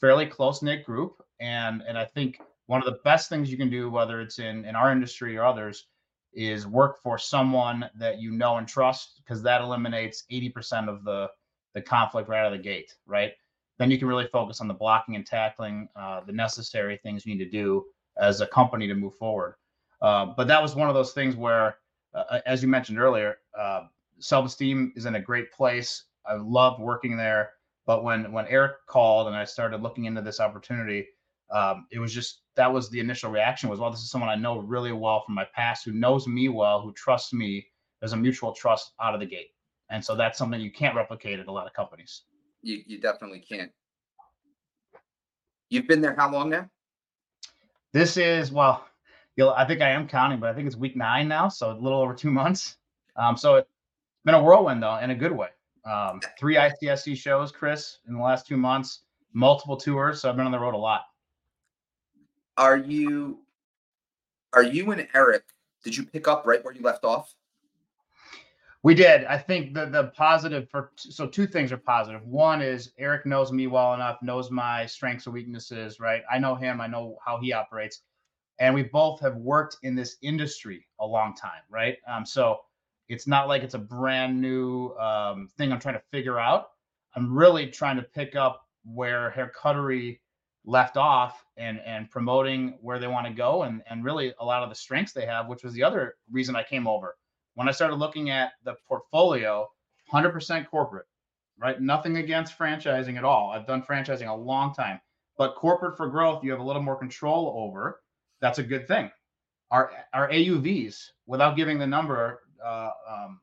fairly 0.01 0.25
close 0.25 0.63
knit 0.63 0.87
group 0.87 1.23
and 1.39 1.83
and 1.87 1.99
i 1.99 2.05
think 2.05 2.41
one 2.65 2.81
of 2.81 2.87
the 2.87 3.01
best 3.05 3.29
things 3.29 3.51
you 3.51 3.59
can 3.59 3.69
do 3.69 3.91
whether 3.91 4.23
it's 4.23 4.39
in 4.39 4.65
in 4.65 4.75
our 4.75 4.91
industry 4.91 5.37
or 5.37 5.45
others 5.45 5.89
is 6.33 6.67
work 6.67 7.03
for 7.03 7.19
someone 7.19 7.91
that 7.99 8.19
you 8.19 8.31
know 8.31 8.57
and 8.57 8.69
trust 8.69 9.21
because 9.23 9.43
that 9.43 9.61
eliminates 9.61 10.25
80% 10.33 10.89
of 10.89 11.05
the 11.05 11.29
the 11.75 11.83
conflict 11.83 12.31
right 12.31 12.41
out 12.41 12.53
of 12.53 12.57
the 12.57 12.65
gate 12.65 12.95
right? 13.07 13.33
Then 13.79 13.91
you 13.91 13.99
can 13.99 14.09
really 14.09 14.29
focus 14.33 14.63
on 14.63 14.67
the 14.67 14.75
blocking 14.75 15.15
and 15.15 15.27
tackling 15.27 15.89
uh, 15.95 16.23
the 16.27 16.33
necessary 16.33 16.99
things 17.03 17.27
you 17.27 17.35
need 17.35 17.45
to 17.45 17.51
do 17.51 17.85
as 18.19 18.41
a 18.41 18.47
company 18.47 18.87
to 18.87 18.95
move 18.95 19.15
forward. 19.15 19.55
Uh, 20.01 20.27
but 20.37 20.47
that 20.49 20.63
was 20.63 20.75
one 20.75 20.89
of 20.89 20.95
those 20.95 21.13
things 21.13 21.37
where, 21.37 21.79
uh, 22.15 22.41
as 22.47 22.63
you 22.63 22.69
mentioned 22.69 22.99
earlier, 22.99 23.39
uh, 23.59 23.85
self-esteem 24.19 24.93
is 24.97 25.07
in 25.07 25.17
a 25.17 25.21
great 25.21 25.53
place. 25.53 26.05
I 26.27 26.35
loved 26.35 26.81
working 26.81 27.17
there, 27.17 27.53
but 27.87 28.05
when 28.05 28.31
when 28.33 28.47
Eric 28.49 28.87
called 28.87 29.29
and 29.29 29.37
I 29.37 29.45
started 29.45 29.83
looking 29.83 30.05
into 30.05 30.21
this 30.21 30.41
opportunity, 30.41 31.07
um, 31.51 31.87
it 31.91 31.99
was 31.99 32.13
just 32.13 32.43
that 32.55 32.73
was 32.73 32.91
the 32.91 33.01
initial 33.01 33.31
reaction 33.31 33.69
was, 33.69 33.81
well, 33.81 33.91
this 33.91 34.01
is 34.01 34.11
someone 34.11 34.29
I 34.29 34.35
know 34.35 34.59
really 34.59 34.93
well 34.93 35.23
from 35.25 35.35
my 35.35 35.47
past, 35.55 35.85
who 35.85 35.93
knows 35.93 36.27
me 36.27 36.49
well, 36.49 36.81
who 36.81 36.93
trusts 36.93 37.33
me. 37.33 37.67
There's 38.01 38.13
a 38.13 38.17
mutual 38.17 38.53
trust 38.53 38.93
out 39.01 39.15
of 39.15 39.21
the 39.21 39.27
gate, 39.27 39.51
and 39.91 40.05
so 40.05 40.15
that's 40.15 40.39
something 40.39 40.61
you 40.61 40.71
can't 40.71 40.95
replicate 40.95 41.41
at 41.41 41.49
a 41.49 41.53
lot 41.53 41.67
of 41.67 41.73
companies. 41.73 42.23
You 42.63 42.83
you 42.87 43.01
definitely 43.01 43.41
can't. 43.41 43.73
You've 45.71 45.87
been 45.87 46.01
there 46.01 46.15
how 46.15 46.31
long 46.31 46.51
now? 46.51 46.69
This 47.93 48.17
is 48.17 48.53
well, 48.53 48.87
you'll 49.37 49.51
I 49.51 49.65
think 49.65 49.81
I 49.81 49.91
am 49.91 50.07
counting, 50.07 50.41
but 50.41 50.51
I 50.51 50.55
think 50.55 50.67
it's 50.67 50.77
week 50.77 50.97
nine 50.97 51.29
now, 51.29 51.49
so 51.49 51.73
a 51.73 51.75
little 51.79 52.01
over 52.01 52.15
two 52.15 52.31
months. 52.43 52.77
Um, 53.17 53.37
so 53.37 53.57
it's 53.57 53.69
been 54.25 54.35
a 54.35 54.43
whirlwind 54.43 54.83
though, 54.83 54.97
in 54.97 55.11
a 55.11 55.15
good 55.15 55.33
way. 55.33 55.49
Um, 55.85 56.21
three 56.39 56.57
ICSC 56.57 57.17
shows, 57.17 57.51
Chris, 57.51 57.99
in 58.07 58.15
the 58.15 58.21
last 58.21 58.47
two 58.47 58.57
months, 58.57 59.01
multiple 59.33 59.77
tours. 59.77 60.21
So 60.21 60.29
I've 60.29 60.37
been 60.37 60.47
on 60.47 60.53
the 60.53 60.59
road 60.59 60.75
a 60.75 60.79
lot. 60.79 61.03
Are 62.57 62.77
you 62.77 63.39
are 64.53 64.63
you 64.63 64.91
and 64.91 65.07
Eric? 65.15 65.45
Did 65.85 65.97
you 65.97 66.05
pick 66.05 66.29
up 66.29 66.47
right 66.47 66.63
where 66.65 66.75
you 66.75 66.83
left 66.83 67.05
off? 67.05 67.35
We 68.89 68.95
did. 68.95 69.27
I 69.27 69.37
think 69.37 69.75
the 69.75 69.85
the 69.85 70.05
positive 70.17 70.71
for 70.71 70.93
so 70.97 71.27
two 71.27 71.47
things 71.47 71.73
are 71.73 71.77
positive. 71.77 72.25
One 72.25 72.63
is 72.63 72.91
Eric 72.97 73.27
knows 73.27 73.53
me 73.53 73.67
well 73.67 73.93
enough, 73.93 74.17
knows 74.23 74.51
my 74.51 74.87
strengths 74.87 75.27
and 75.27 75.35
weaknesses, 75.35 76.01
right? 76.01 76.23
I 76.33 76.39
know 76.39 76.55
him, 76.55 76.81
I 76.81 76.87
know 76.87 77.19
how 77.23 77.39
he 77.39 77.53
operates. 77.53 78.01
And 78.59 78.75
we 78.75 78.85
both 78.85 79.21
have 79.21 79.37
worked 79.37 79.77
in 79.83 79.95
this 79.95 80.17
industry 80.23 80.87
a 81.01 81.07
long 81.07 81.35
time, 81.35 81.61
right? 81.69 81.99
Um, 82.11 82.25
so 82.25 82.61
it's 83.11 83.27
not 83.27 83.47
like 83.47 83.63
it's 83.63 83.75
a 83.75 83.79
brand 83.79 84.41
new 84.41 84.95
um, 84.95 85.51
thing 85.59 85.71
I'm 85.71 85.81
trying 85.81 85.97
to 85.97 86.03
figure 86.11 86.41
out. 86.41 86.69
I'm 87.15 87.31
really 87.31 87.67
trying 87.67 87.97
to 87.97 88.03
pick 88.03 88.37
up 88.37 88.63
where 88.87 89.29
Hair 89.33 89.53
Cuttery 89.55 90.19
left 90.65 90.97
off 90.97 91.45
and 91.59 91.79
and 91.85 92.11
promoting 92.11 92.79
where 92.81 92.99
they 92.99 93.07
want 93.07 93.27
to 93.27 93.35
go 93.35 93.65
and 93.65 93.83
and 93.91 94.03
really 94.03 94.33
a 94.41 94.45
lot 94.47 94.63
of 94.63 94.71
the 94.71 94.75
strengths 94.75 95.13
they 95.13 95.27
have, 95.27 95.47
which 95.47 95.63
was 95.63 95.75
the 95.75 95.83
other 95.83 96.17
reason 96.31 96.57
I 96.57 96.63
came 96.63 96.87
over 96.87 97.17
when 97.59 97.69
I 97.69 97.73
started 97.73 97.97
looking 97.97 98.31
at 98.31 98.53
the 98.63 98.77
portfolio, 98.87 99.69
100% 100.13 100.71
corporate, 100.71 101.07
right? 101.59 101.81
Nothing 101.81 102.19
against 102.19 102.57
franchising 102.57 103.19
at 103.19 103.25
all. 103.25 103.51
I've 103.51 103.67
done 103.67 103.83
franchising 103.83 104.29
a 104.29 104.33
long 104.33 104.73
time, 104.73 105.01
but 105.37 105.57
corporate 105.57 105.97
for 105.97 106.07
growth, 106.07 106.45
you 106.45 106.53
have 106.53 106.61
a 106.61 106.63
little 106.63 106.83
more 106.83 106.95
control 106.95 107.53
over. 107.59 108.01
That's 108.41 108.61
a 108.61 108.63
good 108.63 108.87
thing. 108.87 109.11
Our 109.73 109.91
our 110.15 110.31
AUVs, 110.31 111.11
without 111.27 111.57
giving 111.57 111.81
the 111.81 111.87
number 111.87 112.43
uh, 112.65 112.91
um, 113.11 113.41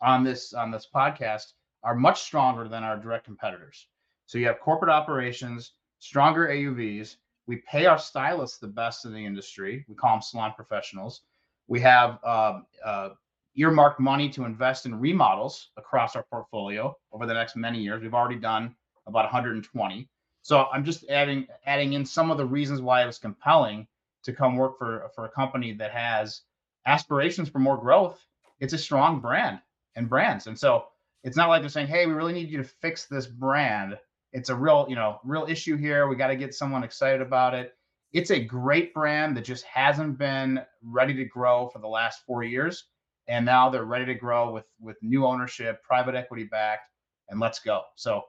on 0.00 0.22
this 0.22 0.54
on 0.54 0.70
this 0.70 0.86
podcast, 0.94 1.54
are 1.82 1.96
much 1.96 2.22
stronger 2.22 2.68
than 2.68 2.84
our 2.84 2.96
direct 2.96 3.24
competitors. 3.24 3.88
So 4.26 4.38
you 4.38 4.46
have 4.46 4.60
corporate 4.60 4.92
operations, 4.92 5.72
stronger 5.98 6.46
AUVs. 6.46 7.16
We 7.48 7.56
pay 7.68 7.86
our 7.86 7.98
stylists 7.98 8.58
the 8.58 8.68
best 8.68 9.06
in 9.06 9.12
the 9.12 9.26
industry. 9.26 9.84
We 9.88 9.96
call 9.96 10.12
them 10.12 10.22
salon 10.22 10.52
professionals. 10.54 11.22
We 11.66 11.80
have 11.80 12.22
um, 12.24 12.66
uh, 12.84 13.08
earmarked 13.56 14.00
money 14.00 14.28
to 14.30 14.44
invest 14.44 14.86
in 14.86 14.98
remodels 14.98 15.70
across 15.76 16.14
our 16.16 16.24
portfolio 16.24 16.96
over 17.12 17.26
the 17.26 17.34
next 17.34 17.56
many 17.56 17.80
years. 17.80 18.02
We've 18.02 18.14
already 18.14 18.38
done 18.38 18.74
about 19.06 19.24
120. 19.24 20.08
So 20.42 20.66
I'm 20.72 20.84
just 20.84 21.08
adding 21.10 21.46
adding 21.66 21.92
in 21.92 22.04
some 22.04 22.30
of 22.30 22.38
the 22.38 22.46
reasons 22.46 22.80
why 22.80 23.02
it 23.02 23.06
was 23.06 23.18
compelling 23.18 23.86
to 24.22 24.32
come 24.32 24.56
work 24.56 24.78
for 24.78 25.10
for 25.14 25.26
a 25.26 25.30
company 25.30 25.72
that 25.74 25.90
has 25.90 26.42
aspirations 26.86 27.48
for 27.48 27.58
more 27.58 27.76
growth. 27.76 28.24
It's 28.60 28.72
a 28.72 28.78
strong 28.78 29.20
brand 29.20 29.60
and 29.96 30.08
brands, 30.08 30.46
and 30.46 30.58
so 30.58 30.86
it's 31.24 31.36
not 31.36 31.48
like 31.48 31.62
they're 31.62 31.68
saying, 31.68 31.88
"Hey, 31.88 32.06
we 32.06 32.12
really 32.12 32.32
need 32.32 32.48
you 32.48 32.58
to 32.58 32.64
fix 32.64 33.06
this 33.06 33.26
brand." 33.26 33.98
It's 34.32 34.48
a 34.48 34.54
real, 34.54 34.86
you 34.88 34.94
know, 34.94 35.20
real 35.24 35.44
issue 35.48 35.76
here. 35.76 36.06
We 36.06 36.16
got 36.16 36.28
to 36.28 36.36
get 36.36 36.54
someone 36.54 36.84
excited 36.84 37.20
about 37.20 37.52
it. 37.52 37.76
It's 38.12 38.30
a 38.30 38.42
great 38.42 38.94
brand 38.94 39.36
that 39.36 39.44
just 39.44 39.64
hasn't 39.64 40.18
been 40.18 40.64
ready 40.82 41.14
to 41.14 41.24
grow 41.24 41.68
for 41.68 41.80
the 41.80 41.88
last 41.88 42.24
four 42.24 42.42
years 42.44 42.84
and 43.30 43.46
now 43.46 43.70
they're 43.70 43.84
ready 43.84 44.04
to 44.06 44.14
grow 44.14 44.50
with 44.50 44.66
with 44.80 44.96
new 45.02 45.24
ownership, 45.24 45.82
private 45.84 46.16
equity 46.16 46.44
backed, 46.44 46.90
and 47.28 47.38
let's 47.38 47.60
go. 47.60 47.82
So 47.94 48.24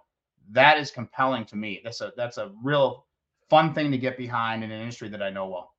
that 0.51 0.77
is 0.77 0.91
compelling 0.91 1.43
to 1.45 1.55
me. 1.55 1.81
That's 1.83 2.01
a 2.01 2.13
that's 2.15 2.37
a 2.37 2.51
real 2.63 3.07
fun 3.49 3.73
thing 3.73 3.91
to 3.91 3.97
get 3.97 4.15
behind 4.15 4.63
in 4.63 4.71
an 4.71 4.79
industry 4.79 5.09
that 5.09 5.23
I 5.23 5.31
know 5.31 5.47
well. 5.47 5.73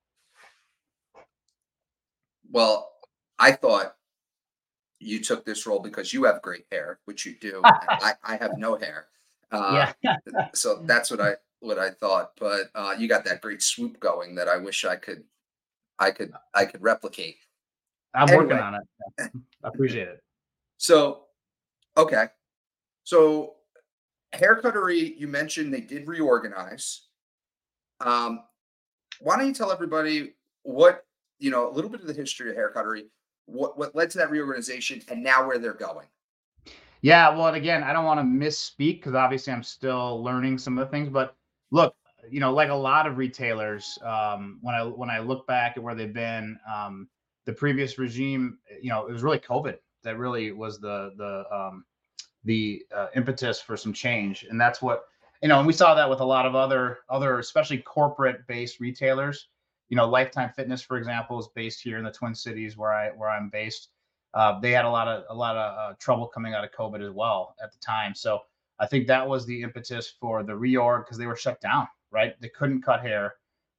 Well, 2.51 2.91
I 3.39 3.53
thought 3.53 3.95
you 4.99 5.21
took 5.23 5.47
this 5.47 5.67
role 5.67 5.81
because 5.81 6.13
you 6.13 6.25
have 6.25 6.43
great 6.43 6.67
hair, 6.71 6.99
which 7.05 7.25
you 7.25 7.37
do. 7.41 7.63
I, 7.65 8.15
I 8.25 8.37
have 8.37 8.59
no 8.59 8.77
hair. 8.77 9.07
Uh, 9.53 9.93
yeah. 10.03 10.17
so 10.53 10.83
that's 10.85 11.11
what 11.13 11.21
I 11.21 11.35
what 11.61 11.79
I 11.79 11.91
thought. 11.91 12.33
But 12.41 12.71
uh, 12.75 12.97
you 12.99 13.09
got 13.09 13.25
that 13.27 13.41
great 13.41 13.63
swoop 13.63 14.01
going 14.01 14.35
that 14.35 14.49
I 14.49 14.57
wish 14.57 14.85
I 14.85 14.97
could 14.97 15.23
I 16.01 16.11
could 16.11 16.33
I 16.55 16.65
could 16.65 16.83
replicate. 16.83 17.37
I'm 18.15 18.29
anyway. 18.29 18.45
working 18.45 18.59
on 18.59 18.75
it. 18.75 19.31
I 19.65 19.69
appreciate 19.69 20.09
it. 20.09 20.21
So, 20.77 21.25
okay. 21.97 22.27
So, 23.05 23.55
haircuttery, 24.35 25.19
you 25.19 25.29
mentioned 25.29 25.73
they 25.73 25.81
did 25.81 26.07
reorganize. 26.07 27.07
Um, 28.01 28.41
why 29.21 29.37
don't 29.37 29.47
you 29.47 29.55
tell 29.55 29.73
everybody 29.73 30.35
what 30.63 31.05
you 31.39 31.51
know 31.51 31.71
a 31.71 31.73
little 31.73 31.91
bit 31.91 32.01
of 32.01 32.07
the 32.07 32.13
history 32.13 32.51
of 32.51 32.57
haircuttery, 32.57 33.05
what 33.47 33.79
what 33.79 33.95
led 33.95 34.11
to 34.11 34.19
that 34.19 34.31
reorganization, 34.31 35.03
and 35.09 35.23
now 35.23 35.47
where 35.47 35.59
they're 35.59 35.75
going? 35.75 36.07
Yeah, 37.03 37.31
well, 37.31 37.49
and 37.49 37.57
again, 37.57 37.83
I 37.83 37.93
don't 37.93 38.05
want 38.05 38.21
to 38.21 38.25
misspeak 38.25 39.01
because 39.01 39.15
obviously 39.15 39.53
I'm 39.53 39.65
still 39.65 40.23
learning 40.23 40.59
some 40.59 40.79
of 40.79 40.87
the 40.87 40.91
things. 40.91 41.09
But 41.09 41.35
look, 41.73 41.95
you 42.31 42.39
know, 42.39 42.53
like 42.53 42.71
a 42.71 42.75
lot 42.75 43.09
of 43.09 43.19
retailers, 43.19 43.99
um, 44.05 44.59
when 44.63 44.75
I 44.75 44.85
when 44.85 45.11
I 45.11 45.19
look 45.19 45.47
back 45.47 45.77
at 45.77 45.83
where 45.83 45.95
they've 45.95 46.13
been, 46.13 46.59
um, 46.73 47.09
the 47.45 47.53
previous 47.53 47.99
regime, 47.99 48.59
you 48.81 48.91
know, 48.91 49.07
it 49.07 49.13
was 49.13 49.23
really 49.23 49.39
COVID 49.39 49.79
that 50.03 50.19
really 50.19 50.53
was 50.53 50.79
the 50.81 51.13
the 51.17 51.55
um, 51.55 51.85
the 52.45 52.85
uh, 52.95 53.07
impetus 53.15 53.61
for 53.61 53.77
some 53.77 53.93
change, 53.93 54.45
and 54.49 54.61
that's 54.61 54.83
what 54.83 55.05
you 55.43 55.49
know. 55.49 55.59
And 55.59 55.67
we 55.67 55.73
saw 55.73 55.95
that 55.95 56.09
with 56.09 56.21
a 56.21 56.25
lot 56.25 56.47
of 56.47 56.55
other 56.55 56.99
other, 57.09 57.39
especially 57.39 57.79
corporate 57.79 58.47
based 58.47 58.81
retailers. 58.81 59.49
You 59.89 59.97
know, 59.97 60.09
Lifetime 60.09 60.51
Fitness, 60.55 60.83
for 60.83 60.97
example, 60.97 61.39
is 61.39 61.49
based 61.55 61.83
here 61.83 61.99
in 61.99 62.05
the 62.05 62.13
Twin 62.13 62.35
Cities, 62.35 62.77
where 62.77 62.93
I 62.93 63.11
where 63.11 63.31
I'm 63.31 63.49
based. 63.49 63.89
Uh, 64.35 64.59
they 64.61 64.71
had 64.71 64.87
a 64.87 64.91
lot 64.91 65.09
of 65.09 65.25
a 65.29 65.35
lot 65.35 65.57
of 65.57 65.79
uh, 65.79 65.95
trouble 65.99 66.27
coming 66.27 66.55
out 66.55 66.65
of 66.65 66.71
COVID 66.73 67.07
as 67.07 67.13
well 67.13 67.55
at 67.63 67.73
the 67.73 67.79
time. 67.79 68.15
So 68.15 68.41
I 68.79 68.87
think 68.87 69.07
that 69.07 69.27
was 69.29 69.47
the 69.47 69.63
impetus 69.63 70.15
for 70.21 70.43
the 70.43 70.53
reorg 70.53 71.05
because 71.05 71.19
they 71.19 71.27
were 71.27 71.37
shut 71.37 71.61
down. 71.61 71.87
Right, 72.11 72.39
they 72.41 72.49
couldn't 72.49 72.83
cut 72.83 73.01
hair. 73.01 73.35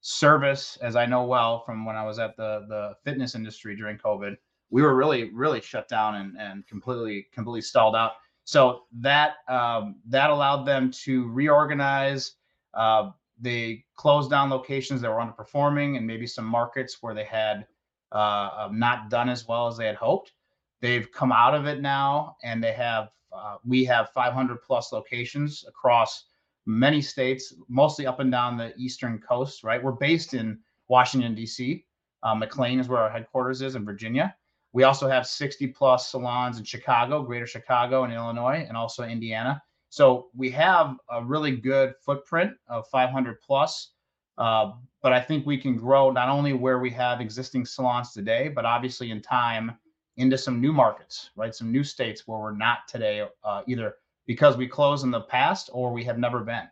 Service, 0.05 0.77
as 0.81 0.97
I 0.97 1.05
know 1.05 1.23
well 1.23 1.61
from 1.61 1.85
when 1.85 1.95
I 1.95 2.03
was 2.03 2.19
at 2.19 2.35
the 2.35 2.65
the 2.67 2.93
fitness 3.05 3.35
industry 3.35 3.73
during 3.73 3.97
COVID, 3.97 4.35
we 4.69 4.81
were 4.81 4.95
really 4.95 5.31
really 5.31 5.61
shut 5.61 5.87
down 5.87 6.15
and 6.15 6.37
and 6.37 6.67
completely 6.67 7.27
completely 7.31 7.61
stalled 7.61 7.95
out. 7.95 8.11
So 8.43 8.83
that 8.99 9.35
um, 9.47 9.95
that 10.07 10.29
allowed 10.29 10.65
them 10.65 10.91
to 11.03 11.29
reorganize. 11.29 12.33
Uh, 12.73 13.11
they 13.39 13.85
closed 13.95 14.29
down 14.29 14.49
locations 14.49 14.99
that 14.99 15.09
were 15.09 15.17
underperforming 15.17 15.95
and 15.95 16.05
maybe 16.05 16.27
some 16.27 16.45
markets 16.45 16.97
where 17.01 17.13
they 17.13 17.23
had 17.23 17.65
uh, 18.11 18.49
um, 18.57 18.77
not 18.77 19.09
done 19.09 19.29
as 19.29 19.47
well 19.47 19.67
as 19.67 19.77
they 19.77 19.85
had 19.85 19.95
hoped. 19.95 20.33
They've 20.81 21.09
come 21.13 21.31
out 21.31 21.55
of 21.55 21.65
it 21.65 21.79
now, 21.79 22.35
and 22.43 22.61
they 22.61 22.73
have 22.73 23.09
uh, 23.31 23.55
we 23.65 23.85
have 23.85 24.09
500 24.11 24.61
plus 24.61 24.91
locations 24.91 25.63
across 25.65 26.25
many 26.65 27.01
states, 27.01 27.53
mostly 27.67 28.05
up 28.07 28.19
and 28.19 28.31
down 28.31 28.57
the 28.57 28.73
eastern 28.77 29.19
coast. 29.19 29.63
Right, 29.63 29.83
we're 29.83 29.91
based 29.91 30.33
in 30.33 30.59
Washington 30.87 31.35
D.C. 31.35 31.85
Uh, 32.23 32.35
McLean 32.35 32.79
is 32.79 32.87
where 32.87 33.01
our 33.01 33.09
headquarters 33.09 33.61
is 33.61 33.75
in 33.75 33.85
Virginia. 33.85 34.35
We 34.71 34.83
also 34.83 35.07
have 35.07 35.27
60 35.27 35.67
plus 35.67 36.09
salons 36.09 36.57
in 36.57 36.63
Chicago, 36.63 37.21
Greater 37.21 37.45
Chicago, 37.45 38.03
and 38.03 38.13
Illinois, 38.13 38.65
and 38.67 38.75
also 38.75 39.03
Indiana. 39.03 39.61
So 39.89 40.29
we 40.35 40.49
have 40.51 40.97
a 41.11 41.23
really 41.23 41.55
good 41.55 41.93
footprint 42.03 42.53
of 42.67 42.87
500 42.87 43.39
plus. 43.41 43.91
Uh, 44.39 44.71
but 45.03 45.13
I 45.13 45.21
think 45.21 45.45
we 45.45 45.57
can 45.57 45.77
grow 45.77 46.09
not 46.09 46.29
only 46.29 46.53
where 46.53 46.79
we 46.79 46.89
have 46.91 47.21
existing 47.21 47.65
salons 47.65 48.11
today, 48.11 48.47
but 48.49 48.65
obviously 48.65 49.11
in 49.11 49.21
time 49.21 49.77
into 50.17 50.37
some 50.37 50.59
new 50.59 50.73
markets, 50.73 51.29
right? 51.35 51.53
Some 51.53 51.71
new 51.71 51.83
states 51.83 52.27
where 52.27 52.39
we're 52.39 52.55
not 52.55 52.87
today, 52.87 53.27
uh, 53.43 53.61
either 53.67 53.95
because 54.25 54.57
we 54.57 54.67
closed 54.67 55.03
in 55.03 55.11
the 55.11 55.21
past 55.21 55.69
or 55.73 55.91
we 55.91 56.03
have 56.03 56.17
never 56.17 56.39
been. 56.41 56.67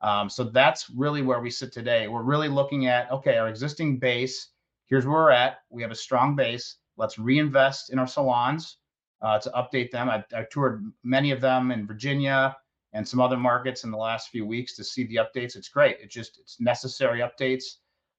Um, 0.00 0.28
so 0.28 0.44
that's 0.44 0.90
really 0.90 1.22
where 1.22 1.40
we 1.40 1.50
sit 1.50 1.72
today. 1.72 2.08
We're 2.08 2.22
really 2.22 2.48
looking 2.48 2.86
at 2.86 3.10
okay, 3.10 3.38
our 3.38 3.48
existing 3.48 3.98
base. 3.98 4.48
Here's 4.86 5.06
where 5.06 5.14
we're 5.14 5.30
at. 5.30 5.58
We 5.70 5.82
have 5.82 5.92
a 5.92 5.96
strong 5.96 6.34
base. 6.34 6.76
Let's 6.96 7.18
reinvest 7.18 7.92
in 7.92 7.98
our 7.98 8.06
salons 8.06 8.78
uh, 9.22 9.38
to 9.38 9.50
update 9.50 9.90
them. 9.90 10.10
I've, 10.10 10.24
I've, 10.36 10.50
toured 10.50 10.84
many 11.04 11.30
of 11.30 11.40
them 11.40 11.70
in 11.70 11.86
Virginia 11.86 12.56
and 12.92 13.06
some 13.06 13.20
other 13.20 13.36
markets 13.36 13.84
in 13.84 13.90
the 13.90 13.96
last 13.96 14.28
few 14.28 14.44
weeks 14.44 14.76
to 14.76 14.84
see 14.84 15.06
the 15.06 15.16
updates. 15.16 15.56
It's 15.56 15.68
great. 15.68 15.96
It's 16.00 16.12
just 16.12 16.38
it's 16.38 16.60
necessary 16.60 17.20
updates. 17.20 17.64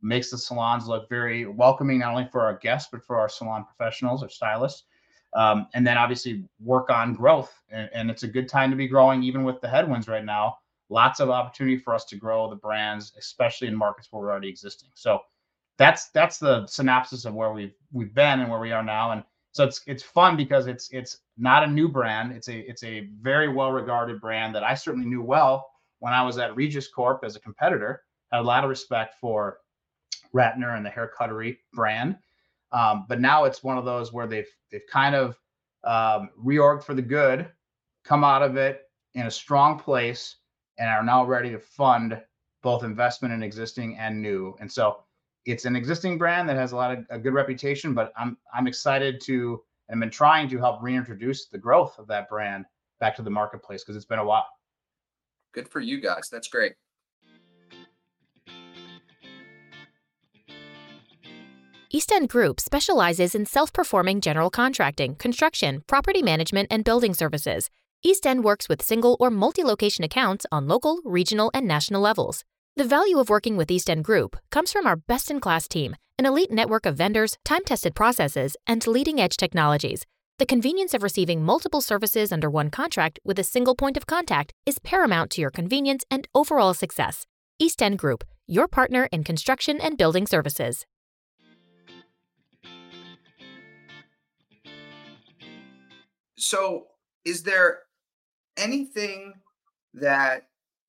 Makes 0.02 0.32
the 0.32 0.38
salons 0.38 0.88
look 0.88 1.08
very 1.10 1.46
welcoming, 1.46 2.00
not 2.00 2.12
only 2.12 2.28
for 2.32 2.42
our 2.42 2.58
guests 2.58 2.90
but 2.92 3.06
for 3.06 3.20
our 3.20 3.30
salon 3.30 3.66
professionals 3.66 4.24
or 4.24 4.30
stylists. 4.30 4.86
Um, 5.36 5.68
and 5.74 5.86
then 5.86 5.98
obviously 5.98 6.44
work 6.60 6.90
on 6.90 7.14
growth. 7.14 7.54
And, 7.70 7.90
and 7.94 8.12
it's 8.12 8.24
a 8.24 8.28
good 8.28 8.48
time 8.48 8.70
to 8.70 8.78
be 8.78 8.88
growing, 8.88 9.24
even 9.24 9.44
with 9.44 9.62
the 9.62 9.68
headwinds 9.68 10.08
right 10.08 10.26
now. 10.26 10.58
Lots 10.90 11.20
of 11.20 11.30
opportunity 11.30 11.78
for 11.78 11.96
us 11.96 12.06
to 12.06 12.16
grow 12.16 12.50
the 12.50 12.56
brands, 12.56 13.14
especially 13.18 13.68
in 13.68 13.76
markets 13.76 14.10
where 14.12 14.22
we're 14.22 14.32
already 14.32 14.50
existing. 14.50 14.90
So 14.94 15.22
that's 15.78 16.10
that's 16.10 16.38
the 16.38 16.68
synopsis 16.68 17.26
of 17.26 17.34
where 17.34 17.52
we've 17.52 17.74
we've 17.92 18.14
been 18.14 18.42
and 18.42 18.50
where 18.50 18.60
we 18.60 18.72
are 18.72 18.84
now. 18.84 19.12
And 19.12 19.24
so 19.54 19.64
it's 19.64 19.82
it's 19.88 20.04
fun 20.04 20.36
because 20.38 20.68
it's 20.68 20.90
it's 20.92 21.20
not 21.38 21.64
a 21.64 21.68
new 21.68 21.88
brand. 21.88 22.32
It's 22.32 22.48
a 22.48 22.60
it's 22.70 22.84
a 22.84 23.10
very 23.22 23.48
well 23.48 23.72
regarded 23.72 24.22
brand 24.22 24.54
that 24.56 24.64
I 24.64 24.76
certainly 24.76 25.08
knew 25.08 25.24
well 25.24 25.68
when 26.00 26.14
I 26.14 26.24
was 26.24 26.38
at 26.38 26.56
Regis 26.56 26.88
Corp 26.88 27.24
as 27.24 27.36
a 27.36 27.40
competitor. 27.40 28.04
Had 28.32 28.42
a 28.42 28.44
lot 28.44 28.64
of 28.64 28.70
respect 28.70 29.16
for 29.22 29.60
Ratner 30.34 30.76
and 30.76 30.86
the 30.86 30.90
hair 30.90 31.12
cuttery 31.18 31.60
brand. 31.74 32.18
Um, 32.74 33.06
but 33.08 33.22
now 33.22 33.46
it's 33.46 33.64
one 33.64 33.78
of 33.78 33.86
those 33.86 34.12
where 34.12 34.28
they've 34.28 34.50
they've 34.72 34.86
kind 34.92 35.16
of 35.16 35.40
um, 35.84 36.30
reorged 36.44 36.84
for 36.84 36.94
the 36.94 37.02
good, 37.02 37.48
come 38.04 38.24
out 38.24 38.42
of 38.42 38.58
it 38.58 38.82
in 39.14 39.28
a 39.28 39.32
strong 39.32 39.80
place, 39.80 40.38
and 40.78 40.90
are 40.90 41.04
now 41.04 41.24
ready 41.24 41.52
to 41.52 41.60
fund 41.60 42.20
both 42.64 42.84
investment 42.84 43.34
in 43.34 43.44
existing 43.44 43.98
and 43.98 44.22
new. 44.22 44.56
And 44.60 44.72
so 44.72 45.04
it's 45.46 45.66
an 45.66 45.76
existing 45.76 46.18
brand 46.18 46.50
that 46.50 46.56
has 46.56 46.72
a 46.72 46.76
lot 46.76 46.92
of 46.98 47.06
a 47.10 47.20
good 47.20 47.34
reputation, 47.34 47.94
but 47.94 48.12
I'm 48.18 48.38
I'm 48.54 48.68
excited 48.68 49.22
to 49.22 49.64
and 49.90 50.00
been 50.00 50.10
trying 50.10 50.50
to 50.50 50.58
help 50.58 50.82
reintroduce 50.82 51.48
the 51.48 51.58
growth 51.58 52.00
of 52.00 52.08
that 52.08 52.30
brand 52.30 52.66
back 53.00 53.16
to 53.18 53.22
the 53.22 53.30
marketplace 53.30 53.84
because 53.84 53.96
it's 53.96 54.06
been 54.06 54.20
a 54.20 54.26
while. 54.26 54.48
Good 55.54 55.70
for 55.70 55.82
you 55.82 56.02
guys. 56.02 56.24
That's 56.32 56.48
great. 56.48 56.74
East 61.96 62.12
End 62.12 62.28
Group 62.28 62.60
specializes 62.60 63.36
in 63.36 63.46
self 63.46 63.72
performing 63.72 64.20
general 64.20 64.50
contracting, 64.50 65.14
construction, 65.14 65.84
property 65.86 66.24
management, 66.24 66.70
and 66.72 66.84
building 66.84 67.14
services. 67.14 67.70
East 68.02 68.26
End 68.26 68.44
works 68.44 68.68
with 68.68 68.82
single 68.82 69.16
or 69.20 69.30
multi 69.30 69.64
location 69.64 70.04
accounts 70.04 70.48
on 70.52 70.68
local, 70.68 71.02
regional, 71.06 71.52
and 71.54 71.68
national 71.68 72.02
levels. 72.02 72.44
The 72.76 72.84
value 72.84 73.20
of 73.20 73.30
working 73.30 73.58
with 73.58 73.70
East 73.70 73.92
End 73.92 74.04
Group 74.04 74.36
comes 74.50 74.72
from 74.72 74.88
our 74.88 74.96
best 74.96 75.30
in 75.30 75.40
class 75.40 75.68
team, 75.68 75.96
an 76.18 76.26
elite 76.26 76.52
network 76.52 76.88
of 76.88 76.98
vendors, 76.98 77.38
time 77.46 77.64
tested 77.64 77.94
processes, 77.94 78.58
and 78.66 78.88
leading 78.88 79.22
edge 79.22 79.38
technologies. 79.38 80.04
The 80.40 80.48
convenience 80.48 80.96
of 80.96 81.04
receiving 81.04 81.46
multiple 81.46 81.82
services 81.82 82.32
under 82.32 82.50
one 82.50 82.72
contract 82.72 83.20
with 83.24 83.38
a 83.38 83.44
single 83.44 83.76
point 83.76 83.98
of 83.98 84.08
contact 84.08 84.52
is 84.66 84.80
paramount 84.80 85.30
to 85.34 85.42
your 85.42 85.52
convenience 85.52 86.04
and 86.10 86.28
overall 86.34 86.74
success. 86.74 87.28
East 87.60 87.84
End 87.84 88.00
Group, 88.00 88.24
your 88.48 88.68
partner 88.68 89.08
in 89.12 89.24
construction 89.24 89.80
and 89.80 89.96
building 89.96 90.26
services. 90.26 90.88
So, 96.38 96.88
is 97.26 97.44
there 97.44 97.80
anything 98.58 99.34
that 99.94 100.48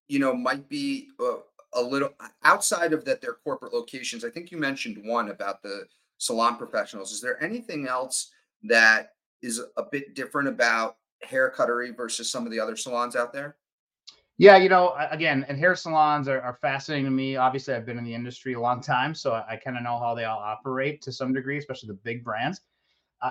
you 0.09 0.19
know 0.19 0.35
might 0.35 0.69
be 0.69 1.09
uh, 1.21 1.37
a 1.75 1.83
little 1.83 2.11
outside 2.43 2.93
of 2.93 3.05
that 3.05 3.21
their 3.21 3.35
corporate 3.35 3.73
locations 3.73 4.25
i 4.25 4.31
think 4.31 4.51
you 4.51 4.59
mentioned 4.59 4.99
one 5.03 5.31
about 5.31 5.63
the 5.63 5.85
salon 6.19 6.57
professionals. 6.57 7.13
Is 7.13 7.21
there 7.21 7.43
anything 7.43 7.87
else 7.87 8.31
that 8.65 9.13
is 9.43 9.61
a 9.77 9.83
bit 9.83 10.15
different 10.15 10.49
about 10.49 10.97
hair 11.23 11.51
cuttery 11.51 11.91
versus 11.91 12.31
some 12.31 12.47
of 12.47 12.53
the 12.53 12.61
other 12.61 12.77
salons 12.77 13.17
out 13.17 13.33
there? 13.33 13.57
Yeah 14.39 14.57
you 14.57 14.69
know 14.69 14.97
again 15.11 15.45
and 15.49 15.59
hair 15.59 15.77
salons 15.77 16.29
are, 16.29 16.41
are 16.41 16.59
fascinating 16.61 17.05
to 17.05 17.11
me. 17.11 17.37
Obviously 17.37 17.75
i've 17.75 17.87
been 17.87 17.99
in 17.99 18.05
the 18.05 18.15
industry 18.15 18.55
a 18.55 18.61
long 18.61 18.81
time 18.81 19.15
so 19.15 19.33
i, 19.33 19.53
I 19.53 19.57
kind 19.57 19.77
of 19.77 19.83
know 19.83 19.99
how 19.99 20.15
they 20.15 20.25
all 20.25 20.41
operate 20.41 21.03
to 21.03 21.13
some 21.13 21.33
degree 21.33 21.59
especially 21.59 21.89
the 21.89 22.01
big 22.03 22.25
brands 22.25 22.63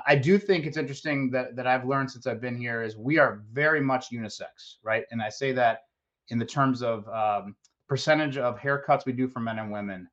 I 0.08 0.16
do 0.16 0.40
think 0.40 0.66
it's 0.66 0.78
interesting 0.78 1.30
that 1.32 1.56
that 1.56 1.68
I've 1.68 1.86
learned 1.86 2.10
since 2.10 2.26
I've 2.26 2.42
been 2.42 2.58
here 2.58 2.82
is 2.82 2.98
we 2.98 3.20
are 3.20 3.44
very 3.52 3.82
much 3.82 4.10
unisex, 4.12 4.78
right? 4.84 5.04
And 5.12 5.22
I 5.22 5.30
say 5.30 5.52
that 5.52 5.82
in 6.30 6.40
the 6.40 6.46
terms 6.46 6.82
of 6.82 7.08
um, 7.10 7.56
percentage 7.88 8.38
of 8.38 8.58
haircuts 8.58 9.06
we 9.06 9.14
do 9.14 9.28
for 9.28 9.40
men 9.40 9.60
and 9.60 9.72
women, 9.72 10.10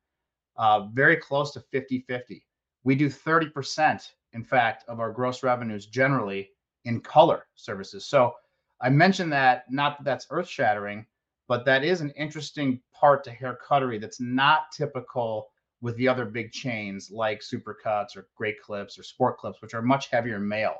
uh, 0.57 0.87
very 0.93 1.17
close 1.17 1.51
to 1.53 1.61
50 1.71 2.05
50. 2.07 2.45
We 2.83 2.95
do 2.95 3.09
30%, 3.09 4.07
in 4.33 4.43
fact, 4.43 4.83
of 4.87 4.99
our 4.99 5.11
gross 5.11 5.43
revenues 5.43 5.85
generally 5.85 6.51
in 6.85 7.01
color 7.01 7.47
services. 7.55 8.05
So 8.05 8.33
I 8.81 8.89
mentioned 8.89 9.31
that 9.33 9.63
not 9.69 9.97
that 9.97 10.03
that's 10.03 10.27
earth 10.31 10.49
shattering, 10.49 11.05
but 11.47 11.65
that 11.65 11.83
is 11.83 12.01
an 12.01 12.11
interesting 12.11 12.81
part 12.93 13.23
to 13.23 13.31
hair 13.31 13.57
cuttery 13.67 13.99
that's 13.99 14.19
not 14.19 14.71
typical 14.71 15.49
with 15.81 15.95
the 15.97 16.07
other 16.07 16.25
big 16.25 16.51
chains 16.51 17.09
like 17.11 17.41
Supercuts 17.41 18.15
or 18.15 18.27
Great 18.35 18.61
Clips 18.61 18.97
or 18.97 19.03
Sport 19.03 19.37
Clips, 19.37 19.61
which 19.61 19.73
are 19.73 19.81
much 19.81 20.09
heavier 20.09 20.39
male, 20.39 20.75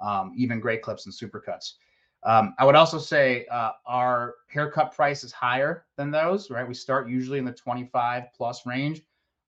um, 0.00 0.32
even 0.36 0.60
Great 0.60 0.82
Clips 0.82 1.06
and 1.06 1.14
Supercuts. 1.14 1.74
Um, 2.24 2.54
I 2.58 2.64
would 2.64 2.74
also 2.74 2.98
say 2.98 3.46
uh, 3.46 3.72
our 3.86 4.34
haircut 4.48 4.92
price 4.92 5.22
is 5.22 5.32
higher 5.32 5.84
than 5.96 6.10
those, 6.10 6.50
right? 6.50 6.66
We 6.66 6.74
start 6.74 7.08
usually 7.08 7.38
in 7.38 7.44
the 7.44 7.52
25 7.52 8.24
plus 8.36 8.66
range. 8.66 9.02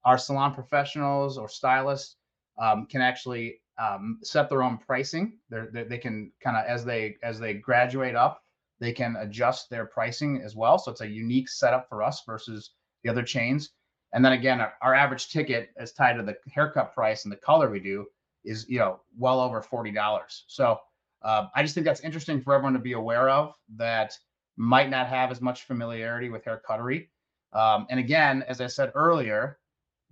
Our 0.04 0.19
salon 0.19 0.54
professionals 0.54 1.37
or 1.37 1.49
stylists 1.49 2.16
um, 2.59 2.87
can 2.87 3.00
actually 3.00 3.61
um, 3.78 4.19
set 4.23 4.49
their 4.49 4.62
own 4.62 4.78
pricing. 4.78 5.38
They're, 5.49 5.69
they, 5.73 5.85
they 5.85 5.99
can 5.99 6.30
kind 6.42 6.57
of 6.57 6.64
as 6.66 6.85
they 6.85 7.16
as 7.23 7.40
they 7.40 7.54
graduate 7.54 8.14
up, 8.14 8.42
they 8.78 8.92
can 8.92 9.16
adjust 9.16 9.69
their 9.71 9.87
pricing 9.87 10.42
as 10.42 10.54
well. 10.54 10.78
So 10.78 10.90
it's 10.90 11.00
a 11.00 11.09
unique 11.09 11.49
setup 11.49 11.88
for 11.88 12.02
us 12.02 12.23
versus 12.26 12.71
the 13.02 13.11
other 13.11 13.23
chains. 13.23 13.71
And 14.12 14.25
then 14.25 14.33
again, 14.33 14.61
our, 14.61 14.75
our 14.83 14.95
average 14.95 15.29
ticket 15.29 15.71
is 15.79 15.93
tied 15.93 16.17
to 16.17 16.23
the 16.23 16.37
haircut 16.52 16.95
price 16.95 17.25
and 17.25 17.33
the 17.33 17.37
color 17.37 17.71
we 17.71 17.81
do 17.81 18.07
is 18.45 18.67
you 18.69 18.79
know 18.79 19.00
well 19.19 19.40
over 19.40 19.61
forty 19.62 19.90
dollars. 19.90 20.45
So 20.49 20.81
uh, 21.23 21.47
I 21.55 21.62
just 21.62 21.75
think 21.75 21.85
that's 21.85 22.00
interesting 22.00 22.40
for 22.40 22.55
everyone 22.55 22.73
to 22.73 22.79
be 22.79 22.93
aware 22.93 23.29
of 23.29 23.55
that 23.76 24.17
might 24.57 24.90
not 24.90 25.07
have 25.07 25.31
as 25.31 25.40
much 25.40 25.64
familiarity 25.64 26.29
with 26.29 26.45
hair 26.45 26.62
cuttery. 26.67 27.09
Um, 27.52 27.87
and 27.90 27.99
again, 28.00 28.45
as 28.49 28.61
I 28.61 28.67
said 28.67 28.93
earlier, 28.95 29.59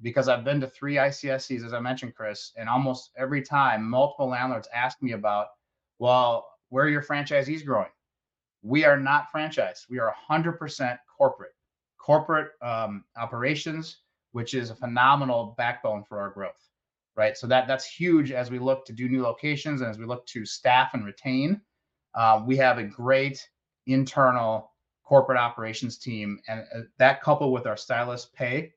because 0.03 0.29
I've 0.29 0.45
been 0.45 0.61
to 0.61 0.67
three 0.67 0.95
ICSCs, 0.95 1.65
as 1.65 1.73
I 1.73 1.81
mentioned, 1.81 2.15
Chris, 2.15 2.53
and 2.57 2.69
almost 2.69 3.11
every 3.17 3.43
time 3.43 3.89
multiple 3.89 4.29
landlords 4.29 4.69
ask 4.73 5.03
me 5.03 5.13
about, 5.13 5.49
well, 5.99 6.47
where 6.69 6.85
are 6.85 6.91
your 6.91 7.03
franchisees 7.03 7.65
growing? 7.65 7.91
We 8.63 8.85
are 8.85 8.99
not 8.99 9.31
franchise. 9.31 9.87
We 9.89 9.99
are 9.99 10.15
100% 10.31 10.99
corporate, 11.17 11.55
corporate 12.09 12.53
um, 12.63 13.05
operations, 13.17 13.99
which 14.33 14.55
is 14.55 14.71
a 14.71 14.75
phenomenal 14.75 15.55
backbone 15.59 16.03
for 16.09 16.21
our 16.21 16.31
growth 16.31 16.69
right? 17.19 17.37
So 17.37 17.49
that 17.49 17.67
that's 17.67 17.85
huge 17.85 18.31
as 18.31 18.51
we 18.51 18.61
look 18.61 18.87
to 18.87 18.93
do 18.93 19.09
new 19.09 19.23
locations 19.23 19.81
and 19.81 19.91
as 19.91 19.99
we 19.99 20.07
look 20.07 20.25
to 20.29 20.47
staff 20.47 20.95
and 20.95 21.05
retain. 21.05 21.61
Uh, 22.15 22.43
we 22.47 22.57
have 22.57 22.79
a 22.79 22.85
great 22.85 23.47
internal 23.87 24.73
corporate 25.05 25.39
operations 25.39 25.99
team, 25.99 26.39
and 26.49 26.65
uh, 26.75 26.81
that 26.99 27.21
coupled 27.21 27.53
with 27.53 27.67
our 27.67 27.77
stylist 27.77 28.33
pay 28.33 28.73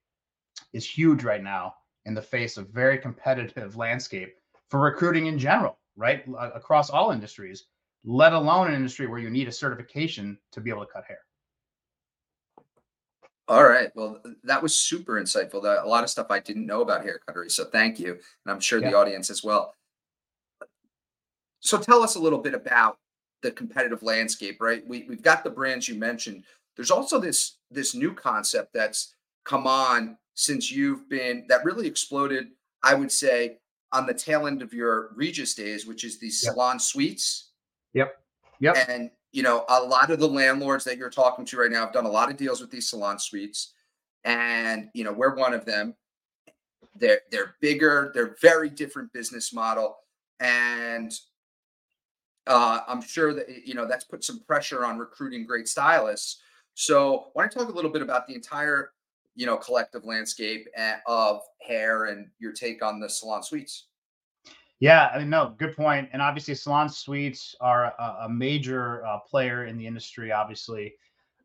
is 0.74 0.90
huge 0.90 1.24
right 1.24 1.44
now 1.44 1.76
in 2.06 2.14
the 2.16 2.22
face 2.22 2.58
of 2.58 2.70
very 2.70 2.98
competitive 2.98 3.76
landscape 3.78 4.36
for 4.70 4.80
recruiting 4.80 5.28
in 5.28 5.38
general, 5.38 5.78
right? 5.96 6.24
Across 6.56 6.90
all 6.90 7.12
industries, 7.12 7.66
let 8.04 8.34
alone 8.34 8.68
an 8.68 8.74
industry 8.74 9.06
where 9.06 9.20
you 9.20 9.30
need 9.30 9.50
a 9.50 9.52
certification 9.52 10.38
to 10.52 10.62
be 10.62 10.72
able 10.72 10.86
to 10.86 10.92
cut 10.92 11.06
hair. 11.06 11.20
All 13.52 13.66
right. 13.66 13.92
Well, 13.96 14.22
that 14.46 14.64
was 14.64 14.74
super 14.74 15.20
insightful. 15.22 15.62
That 15.62 15.84
a 15.84 15.88
lot 15.88 16.06
of 16.06 16.10
stuff 16.10 16.28
I 16.30 16.40
didn't 16.40 16.66
know 16.66 16.82
about 16.82 17.04
hair 17.04 17.20
cuttery. 17.28 17.52
So 17.52 17.66
thank 17.66 18.00
you. 18.00 18.12
And 18.12 18.54
I'm 18.54 18.62
sure 18.62 18.80
yeah. 18.80 18.92
the 18.92 18.98
audience 18.98 19.30
as 19.30 19.44
well. 19.44 19.74
So 21.60 21.78
tell 21.78 22.02
us 22.02 22.16
a 22.16 22.20
little 22.20 22.40
bit 22.40 22.54
about 22.54 22.98
the 23.42 23.52
competitive 23.52 24.04
landscape, 24.04 24.62
right? 24.62 24.88
We 24.88 25.06
we've 25.10 25.22
got 25.22 25.44
the 25.44 25.50
brands 25.50 25.90
you 25.90 25.96
mentioned. 25.96 26.46
There's 26.78 26.92
also 26.92 27.20
this 27.20 27.58
this 27.70 27.94
new 27.94 28.14
concept 28.14 28.72
that's 28.74 29.16
come 29.44 29.68
on 29.68 30.18
since 30.34 30.72
you've 30.72 31.10
been 31.10 31.44
that 31.50 31.66
really 31.66 31.88
exploded, 31.88 32.52
I 32.84 32.94
would 32.94 33.12
say, 33.12 33.58
on 33.92 34.06
the 34.06 34.14
tail 34.14 34.48
end 34.48 34.62
of 34.62 34.74
your 34.74 35.10
Regis 35.14 35.56
days, 35.56 35.86
which 35.86 36.06
is 36.06 36.22
these 36.22 36.42
yep. 36.42 36.54
salon 36.54 36.80
suites. 36.80 37.50
Yep. 37.96 38.16
Yep. 38.62 38.78
And 38.88 39.12
you 39.32 39.44
know, 39.44 39.66
a 39.70 39.82
lot 39.82 40.12
of 40.12 40.20
the 40.20 40.28
landlords 40.28 40.84
that 40.84 40.98
you're 40.98 41.10
talking 41.10 41.46
to 41.46 41.58
right 41.58 41.72
now 41.72 41.86
have 41.86 41.94
done 41.94 42.06
a 42.06 42.12
lot 42.12 42.30
of 42.30 42.38
deals 42.38 42.60
with 42.60 42.70
these 42.70 42.90
salon 42.90 43.18
suites, 43.18 43.74
and 44.24 44.90
you 44.94 45.04
know, 45.04 45.14
we're 45.14 45.36
one 45.36 45.54
of 45.54 45.66
them. 45.66 45.96
They're 46.96 47.22
they're 47.32 47.56
bigger, 47.62 48.12
they're 48.14 48.36
very 48.42 48.70
different 48.70 49.14
business 49.14 49.54
model, 49.54 49.98
and 50.40 51.12
uh, 52.48 52.82
I'm 52.88 53.02
sure 53.02 53.34
that 53.34 53.66
you 53.66 53.74
know 53.74 53.88
that's 53.88 54.04
put 54.04 54.24
some 54.24 54.42
pressure 54.42 54.84
on 54.86 54.98
recruiting 54.98 55.46
great 55.46 55.68
stylists. 55.68 56.42
So, 56.74 57.28
why 57.34 57.44
don't 57.44 57.56
you 57.56 57.62
talk 57.62 57.74
a 57.74 57.76
little 57.76 57.92
bit 57.92 58.02
about 58.02 58.28
the 58.28 58.36
entire 58.36 58.92
you 59.36 59.46
know 59.46 59.56
collective 59.56 60.04
landscape 60.04 60.68
eh, 60.76 60.98
of 61.08 61.42
hair 61.62 62.06
and 62.06 62.28
your 62.40 62.52
take 62.52 62.84
on 62.84 63.00
the 63.00 63.10
salon 63.10 63.44
suites? 63.44 63.88
Yeah, 64.82 65.12
I 65.14 65.20
mean, 65.20 65.30
no, 65.30 65.54
good 65.60 65.76
point. 65.76 66.10
And 66.12 66.24
obviously, 66.24 66.56
salon 66.56 66.90
suites 66.90 67.56
are 67.62 67.94
a, 68.00 68.18
a 68.24 68.30
major 68.30 69.06
uh, 69.06 69.20
player 69.20 69.66
in 69.68 69.78
the 69.78 69.86
industry, 69.86 70.32
obviously, 70.32 70.96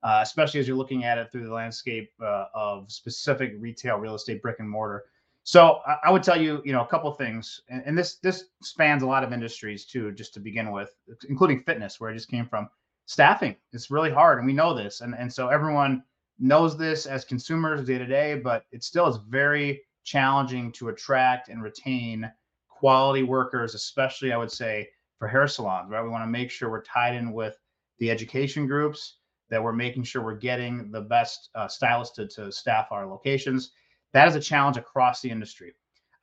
uh, 0.03 0.21
especially 0.23 0.59
as 0.59 0.67
you're 0.67 0.77
looking 0.77 1.05
at 1.05 1.19
it 1.19 1.31
through 1.31 1.45
the 1.45 1.53
landscape 1.53 2.11
uh, 2.25 2.47
of 2.55 2.91
specific 2.91 3.53
retail 3.59 3.99
real 3.99 4.15
estate, 4.15 4.41
brick 4.41 4.57
and 4.59 4.69
mortar. 4.69 5.05
So 5.45 5.81
I, 5.87 5.97
I 6.05 6.11
would 6.11 6.23
tell 6.23 6.41
you, 6.41 6.63
you 6.65 6.73
know, 6.73 6.81
a 6.81 6.87
couple 6.87 7.13
things, 7.13 7.61
and, 7.69 7.83
and, 7.85 7.97
this 7.97 8.17
this 8.17 8.45
spans 8.63 9.03
a 9.03 9.07
lot 9.07 9.23
of 9.23 9.35
industries 9.35 9.85
too, 9.85 10.13
just 10.13 10.33
to 10.35 10.41
begin 10.41 10.73
with, 10.73 10.97
including 11.29 11.63
fitness, 11.63 12.01
where 12.01 12.11
I 12.11 12.15
just 12.15 12.31
came 12.31 12.47
from. 12.47 12.71
Staffing, 13.05 13.55
it's 13.75 13.91
really 13.91 14.11
hard, 14.11 14.39
and 14.39 14.47
we 14.47 14.55
know 14.55 14.73
this, 14.73 15.03
and 15.03 15.15
and 15.15 15.31
so 15.31 15.49
everyone 15.49 16.03
knows 16.39 16.79
this 16.79 17.05
as 17.05 17.27
consumers 17.27 17.87
day 17.87 17.99
to 17.99 18.07
day, 18.07 18.41
but 18.43 18.65
it 18.73 18.83
still 18.83 19.07
is 19.07 19.19
very 19.29 19.83
challenging 20.05 20.73
to 20.73 20.89
attract 20.89 21.51
and 21.51 21.63
retain 21.63 22.31
quality 22.79 23.23
workers, 23.23 23.75
especially 23.75 24.33
I 24.33 24.37
would 24.37 24.53
say 24.53 24.89
for 25.19 25.29
hair 25.29 25.49
salons, 25.49 25.91
right? 25.91 26.03
We 26.03 26.11
want 26.11 26.25
to 26.25 26.31
make 26.31 26.51
sure 26.51 26.71
we're 26.71 26.83
tied 26.83 27.15
in 27.15 27.33
with 27.33 27.57
the 27.99 28.11
education 28.11 28.67
groups, 28.67 29.17
that 29.49 29.63
we're 29.63 29.73
making 29.73 30.03
sure 30.03 30.23
we're 30.23 30.35
getting 30.35 30.91
the 30.91 31.01
best 31.01 31.51
uh, 31.55 31.69
stylists 31.69 32.15
to, 32.17 32.27
to 32.27 32.53
staff 32.53 32.89
our 32.91 33.07
locations. 33.07 33.71
That 34.13 34.29
is 34.29 34.35
a 34.35 34.41
challenge 34.41 34.77
across 34.77 35.21
the 35.21 35.31
industry. 35.31 35.73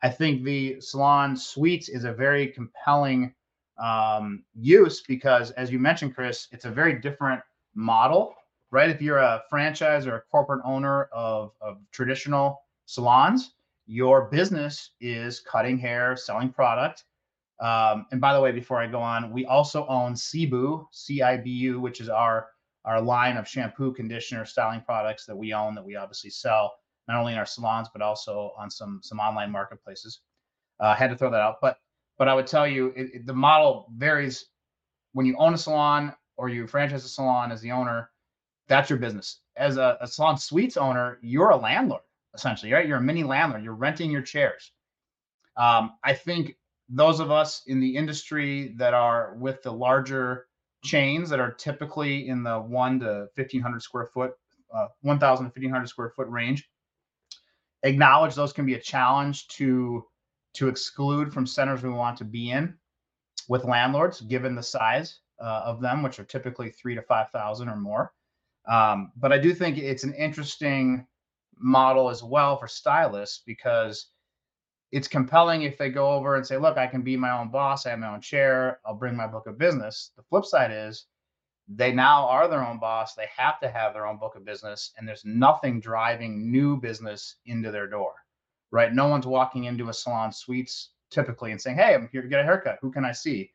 I 0.01 0.09
think 0.09 0.43
the 0.43 0.79
salon 0.81 1.35
suites 1.37 1.89
is 1.89 2.03
a 2.03 2.13
very 2.13 2.47
compelling 2.47 3.33
um, 3.81 4.43
use 4.53 5.01
because, 5.01 5.51
as 5.51 5.71
you 5.71 5.79
mentioned, 5.79 6.13
Chris, 6.13 6.47
it's 6.51 6.65
a 6.65 6.69
very 6.69 6.99
different 6.99 7.41
model, 7.73 8.35
right? 8.69 8.89
If 8.89 9.01
you're 9.01 9.19
a 9.19 9.43
franchise 9.49 10.05
or 10.05 10.17
a 10.17 10.21
corporate 10.29 10.61
owner 10.65 11.05
of, 11.13 11.53
of 11.61 11.77
traditional 11.91 12.61
salons, 12.85 13.53
your 13.85 14.29
business 14.29 14.91
is 15.01 15.39
cutting 15.39 15.77
hair, 15.77 16.15
selling 16.15 16.49
product. 16.49 17.03
Um, 17.59 18.05
and 18.11 18.19
by 18.19 18.33
the 18.33 18.41
way, 18.41 18.51
before 18.51 18.81
I 18.81 18.87
go 18.87 18.99
on, 18.99 19.31
we 19.31 19.45
also 19.45 19.85
own 19.87 20.13
Cibu, 20.13 20.85
C-I-B-U, 20.91 21.79
which 21.79 22.01
is 22.01 22.09
our 22.09 22.47
our 22.85 23.01
line 23.01 23.37
of 23.37 23.47
shampoo, 23.47 23.93
conditioner, 23.93 24.43
styling 24.43 24.81
products 24.81 25.25
that 25.25 25.35
we 25.35 25.53
own 25.53 25.73
that 25.75 25.85
we 25.85 25.95
obviously 25.95 26.29
sell 26.29 26.73
not 27.07 27.17
only 27.17 27.31
in 27.31 27.39
our 27.39 27.45
salons 27.45 27.87
but 27.93 28.01
also 28.01 28.51
on 28.57 28.69
some 28.69 28.99
some 29.03 29.19
online 29.19 29.51
marketplaces. 29.51 30.21
Uh, 30.79 30.93
had 30.93 31.09
to 31.09 31.15
throw 31.15 31.29
that 31.29 31.39
out, 31.39 31.57
but 31.61 31.77
but 32.17 32.27
I 32.27 32.33
would 32.33 32.47
tell 32.47 32.67
you 32.67 32.87
it, 32.95 33.11
it, 33.13 33.25
the 33.25 33.33
model 33.33 33.87
varies 33.95 34.45
when 35.13 35.25
you 35.25 35.35
own 35.37 35.53
a 35.53 35.57
salon 35.57 36.13
or 36.35 36.49
you 36.49 36.67
franchise 36.67 37.05
a 37.05 37.09
salon 37.09 37.51
as 37.51 37.61
the 37.61 37.71
owner. 37.71 38.09
That's 38.67 38.89
your 38.89 38.99
business. 38.99 39.41
As 39.55 39.77
a, 39.77 39.97
a 40.01 40.07
salon 40.07 40.37
suites 40.37 40.77
owner, 40.77 41.19
you're 41.21 41.51
a 41.51 41.57
landlord 41.57 42.01
essentially, 42.35 42.71
right? 42.71 42.87
You're 42.87 42.97
a 42.97 43.01
mini 43.01 43.23
landlord. 43.23 43.63
You're 43.63 43.75
renting 43.75 44.11
your 44.11 44.21
chairs. 44.21 44.71
Um, 45.55 45.93
I 46.03 46.13
think 46.13 46.57
those 46.89 47.19
of 47.19 47.31
us 47.31 47.63
in 47.67 47.79
the 47.79 47.95
industry 47.95 48.73
that 48.77 48.93
are 48.93 49.35
with 49.35 49.61
the 49.63 49.71
larger 49.71 50.47
chains 50.83 51.29
that 51.29 51.39
are 51.39 51.51
typically 51.51 52.27
in 52.27 52.43
the 52.43 52.59
one 52.59 52.99
to 52.99 53.27
1500 53.35 53.81
square 53.81 54.07
foot, 54.13 54.33
uh, 54.73 54.87
1000 55.01 55.45
to 55.45 55.47
1500 55.47 55.87
square 55.87 56.09
foot 56.15 56.27
range, 56.29 56.67
acknowledge 57.83 58.35
those 58.35 58.53
can 58.53 58.65
be 58.65 58.73
a 58.75 58.79
challenge 58.79 59.47
to 59.49 60.05
to 60.53 60.67
exclude 60.67 61.33
from 61.33 61.47
centers 61.47 61.81
we 61.81 61.89
want 61.89 62.17
to 62.17 62.23
be 62.23 62.51
in 62.51 62.75
with 63.49 63.63
landlords, 63.63 64.21
given 64.21 64.53
the 64.55 64.61
size 64.61 65.19
uh, 65.41 65.63
of 65.65 65.81
them, 65.81 66.03
which 66.03 66.19
are 66.19 66.23
typically 66.23 66.69
three 66.69 66.93
to 66.93 67.01
5,000 67.01 67.69
or 67.69 67.75
more. 67.75 68.13
Um, 68.69 69.11
but 69.17 69.33
I 69.33 69.39
do 69.39 69.53
think 69.53 69.77
it's 69.77 70.03
an 70.03 70.13
interesting 70.13 71.07
model 71.59 72.09
as 72.09 72.23
well 72.23 72.57
for 72.57 72.67
stylists 72.67 73.41
because 73.45 74.07
it's 74.91 75.07
compelling 75.07 75.63
if 75.63 75.77
they 75.77 75.89
go 75.89 76.11
over 76.11 76.35
and 76.35 76.45
say, 76.45 76.57
look, 76.57 76.77
I 76.77 76.87
can 76.87 77.01
be 77.01 77.17
my 77.17 77.31
own 77.31 77.49
boss, 77.49 77.85
I 77.85 77.91
have 77.91 77.99
my 77.99 78.13
own 78.13 78.21
chair, 78.21 78.79
I'll 78.85 78.93
bring 78.93 79.15
my 79.15 79.25
book 79.25 79.47
of 79.47 79.57
business. 79.57 80.11
The 80.15 80.23
flip 80.23 80.45
side 80.45 80.71
is 80.71 81.07
they 81.67 81.91
now 81.91 82.27
are 82.27 82.47
their 82.47 82.65
own 82.65 82.79
boss, 82.79 83.15
they 83.15 83.27
have 83.35 83.59
to 83.61 83.69
have 83.69 83.93
their 83.93 84.05
own 84.05 84.17
book 84.17 84.35
of 84.35 84.45
business, 84.45 84.91
and 84.97 85.07
there's 85.07 85.25
nothing 85.25 85.79
driving 85.79 86.51
new 86.51 86.77
business 86.77 87.37
into 87.45 87.71
their 87.71 87.87
door, 87.87 88.13
right? 88.71 88.93
No 88.93 89.07
one's 89.07 89.25
walking 89.25 89.63
into 89.63 89.89
a 89.89 89.93
salon 89.93 90.31
suites 90.31 90.91
typically 91.09 91.51
and 91.51 91.61
saying, 91.61 91.77
hey, 91.77 91.95
I'm 91.95 92.09
here 92.11 92.21
to 92.21 92.27
get 92.27 92.41
a 92.41 92.43
haircut. 92.43 92.77
Who 92.81 92.91
can 92.91 93.05
I 93.05 93.13
see? 93.13 93.51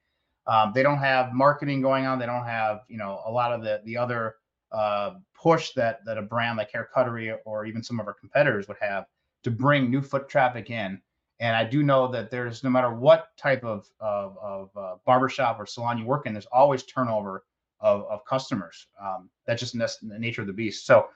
Um, 0.48 0.72
they 0.74 0.82
don't 0.82 0.98
have 0.98 1.32
marketing 1.34 1.82
going 1.82 2.06
on. 2.06 2.18
They 2.18 2.26
don't 2.26 2.46
have, 2.46 2.80
you 2.88 2.96
know, 2.96 3.20
a 3.26 3.30
lot 3.30 3.52
of 3.52 3.62
the 3.62 3.82
the 3.84 3.98
other 3.98 4.37
uh, 4.72 5.14
push 5.35 5.72
that 5.72 6.04
that 6.04 6.18
a 6.18 6.22
brand 6.22 6.59
like 6.59 6.70
Hair 6.72 6.88
Cuttery 6.94 7.37
or 7.44 7.64
even 7.64 7.83
some 7.83 8.00
of 8.00 8.07
our 8.07 8.14
competitors 8.14 8.68
would 8.68 8.76
have 8.81 9.07
to 9.44 9.50
bring 9.50 9.90
new 9.90 10.02
foot 10.02 10.28
traffic 10.28 10.70
in. 10.70 11.00
And 11.40 11.54
I 11.54 11.64
do 11.64 11.83
know 11.83 12.09
that 12.09 12.31
there's 12.31 12.64
no 12.64 12.70
matter 12.70 12.92
what 12.92 13.37
type 13.37 13.64
of 13.64 13.87
of, 14.00 14.37
of 14.42 14.70
uh, 14.76 14.94
barbershop 15.07 15.59
or 15.61 15.66
salon 15.66 15.98
you 15.98 16.04
work 16.04 16.26
in, 16.26 16.33
there's 16.33 16.46
always 16.46 16.83
turnover 16.85 17.44
of, 17.81 18.04
of 18.11 18.24
customers. 18.24 18.88
Um, 19.00 19.31
that's 19.46 19.61
just 19.61 19.74
the 20.02 20.18
nature 20.18 20.40
of 20.40 20.46
the 20.46 20.52
beast. 20.52 20.87
So 20.87 21.09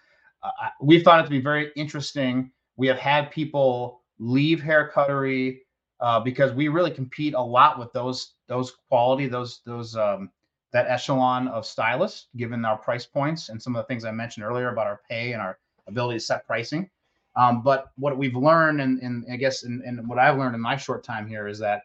uh, 0.43 0.51
we 0.81 1.03
found 1.03 1.21
it 1.21 1.25
to 1.25 1.31
be 1.31 1.41
very 1.41 1.71
interesting. 1.77 2.51
We 2.77 2.87
have 2.87 2.99
had 2.99 3.31
people 3.31 4.03
leave 4.19 4.63
hair 4.63 4.91
cuttery 4.95 5.61
uh, 6.01 6.21
because 6.21 6.53
we 6.53 6.69
really 6.69 6.91
compete 6.91 7.35
a 7.35 7.41
lot 7.43 7.79
with 7.79 7.93
those 7.93 8.35
those 8.49 8.73
quality 8.89 9.27
those 9.27 9.61
those 9.65 9.97
um, 9.97 10.31
that 10.73 10.89
echelon 10.89 11.49
of 11.49 11.67
stylists, 11.67 12.29
given 12.37 12.65
our 12.65 12.77
price 12.77 13.07
points 13.07 13.49
and 13.51 13.63
some 13.63 13.77
of 13.77 13.83
the 13.83 13.87
things 13.87 14.05
I 14.05 14.11
mentioned 14.11 14.45
earlier 14.45 14.71
about 14.71 14.87
our 14.87 15.01
pay 15.09 15.33
and 15.33 15.43
our 15.43 15.59
ability 15.87 16.19
to 16.19 16.25
set 16.25 16.47
pricing. 16.47 16.89
Um, 17.37 17.63
but 17.63 17.93
what 17.97 18.17
we've 18.17 18.37
learned, 18.37 18.81
and, 18.81 19.01
and 19.01 19.25
I 19.31 19.37
guess, 19.37 19.65
and, 19.65 19.83
and 19.83 20.07
what 20.09 20.19
I've 20.19 20.39
learned 20.39 20.55
in 20.55 20.61
my 20.61 20.77
short 20.77 21.05
time 21.05 21.27
here 21.27 21.49
is 21.49 21.59
that 21.61 21.83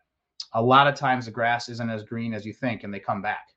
a 0.53 0.61
lot 0.61 0.87
of 0.87 0.95
times 0.95 1.25
the 1.25 1.31
grass 1.31 1.69
isn't 1.69 1.89
as 1.89 2.03
green 2.03 2.33
as 2.33 2.45
you 2.45 2.53
think, 2.53 2.83
and 2.83 2.93
they 2.93 2.99
come 2.99 3.21
back. 3.21 3.49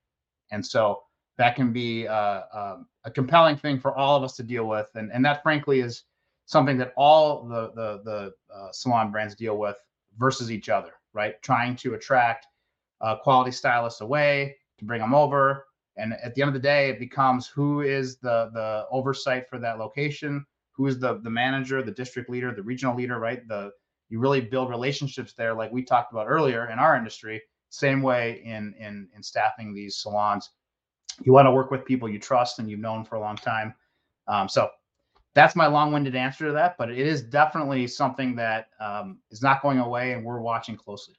And 0.51 0.65
so 0.65 1.03
that 1.37 1.57
can 1.57 1.73
be 1.73 2.07
uh, 2.07 2.13
uh, 2.13 2.77
a 3.05 3.11
compelling 3.11 3.57
thing 3.57 3.79
for 3.81 3.95
all 3.97 4.17
of 4.17 4.23
us 4.23 4.37
to 4.37 4.43
deal 4.43 4.67
with, 4.67 4.89
and 4.95 5.11
and 5.13 5.25
that 5.25 5.43
frankly 5.43 5.81
is 5.81 6.05
something 6.47 6.77
that 6.79 6.93
all 6.97 7.45
the 7.45 7.71
the 7.75 8.03
the 8.05 8.33
uh, 8.55 8.71
salon 8.73 9.11
brands 9.11 9.35
deal 9.35 9.57
with 9.57 9.77
versus 10.19 10.51
each 10.51 10.69
other, 10.69 10.91
right? 11.13 11.41
Trying 11.43 11.77
to 11.77 11.95
attract 11.95 12.47
uh, 13.01 13.17
quality 13.17 13.53
stylists 13.53 14.01
away 14.01 14.57
to 14.81 14.85
bring 14.85 15.01
them 15.01 15.15
over, 15.15 15.67
and 15.97 16.15
at 16.15 16.35
the 16.35 16.43
end 16.43 16.49
of 16.49 16.55
the 16.55 16.61
day, 16.61 16.91
it 16.91 16.99
becomes 16.99 17.47
who 17.47 17.83
is 17.83 18.19
the 18.19 18.51
the 18.53 18.87
oversight 18.91 19.49
for 19.49 19.59
that 19.59 19.79
location, 19.79 20.45
who 20.73 20.87
is 20.87 20.99
the 20.99 21.21
the 21.21 21.31
manager, 21.31 21.83
the 21.83 21.93
district 21.93 22.29
leader, 22.29 22.53
the 22.55 22.63
regional 22.63 22.97
leader, 22.97 23.19
right? 23.19 23.47
The 23.47 23.71
you 24.09 24.19
really 24.19 24.41
build 24.41 24.71
relationships 24.71 25.35
there, 25.35 25.55
like 25.55 25.71
we 25.71 25.85
talked 25.85 26.13
about 26.13 26.27
earlier 26.27 26.69
in 26.71 26.79
our 26.79 26.97
industry. 26.97 27.41
Same 27.69 28.03
way 28.03 28.43
in 28.45 28.75
in 28.79 29.09
in 29.15 29.23
staffing 29.23 29.73
these 29.73 29.97
salons 29.99 30.51
you 31.23 31.33
want 31.33 31.47
to 31.47 31.51
work 31.51 31.71
with 31.71 31.85
people 31.85 32.09
you 32.09 32.19
trust 32.19 32.59
and 32.59 32.71
you've 32.71 32.81
known 32.81 33.05
for 33.05 33.17
a 33.17 33.21
long 33.21 33.37
time. 33.37 33.75
Um, 34.29 34.49
so 34.49 34.71
that's 35.35 35.55
my 35.55 35.67
long-winded 35.67 36.17
answer 36.17 36.47
to 36.47 36.53
that, 36.53 36.77
but 36.79 36.91
it 36.91 36.99
is 36.99 37.23
definitely 37.23 37.87
something 37.87 38.35
that 38.37 38.69
um, 38.81 39.19
is 39.31 39.43
not 39.43 39.63
going 39.63 39.79
away, 39.79 40.13
and 40.13 40.25
we're 40.25 40.41
watching 40.41 40.77
closely. 40.77 41.15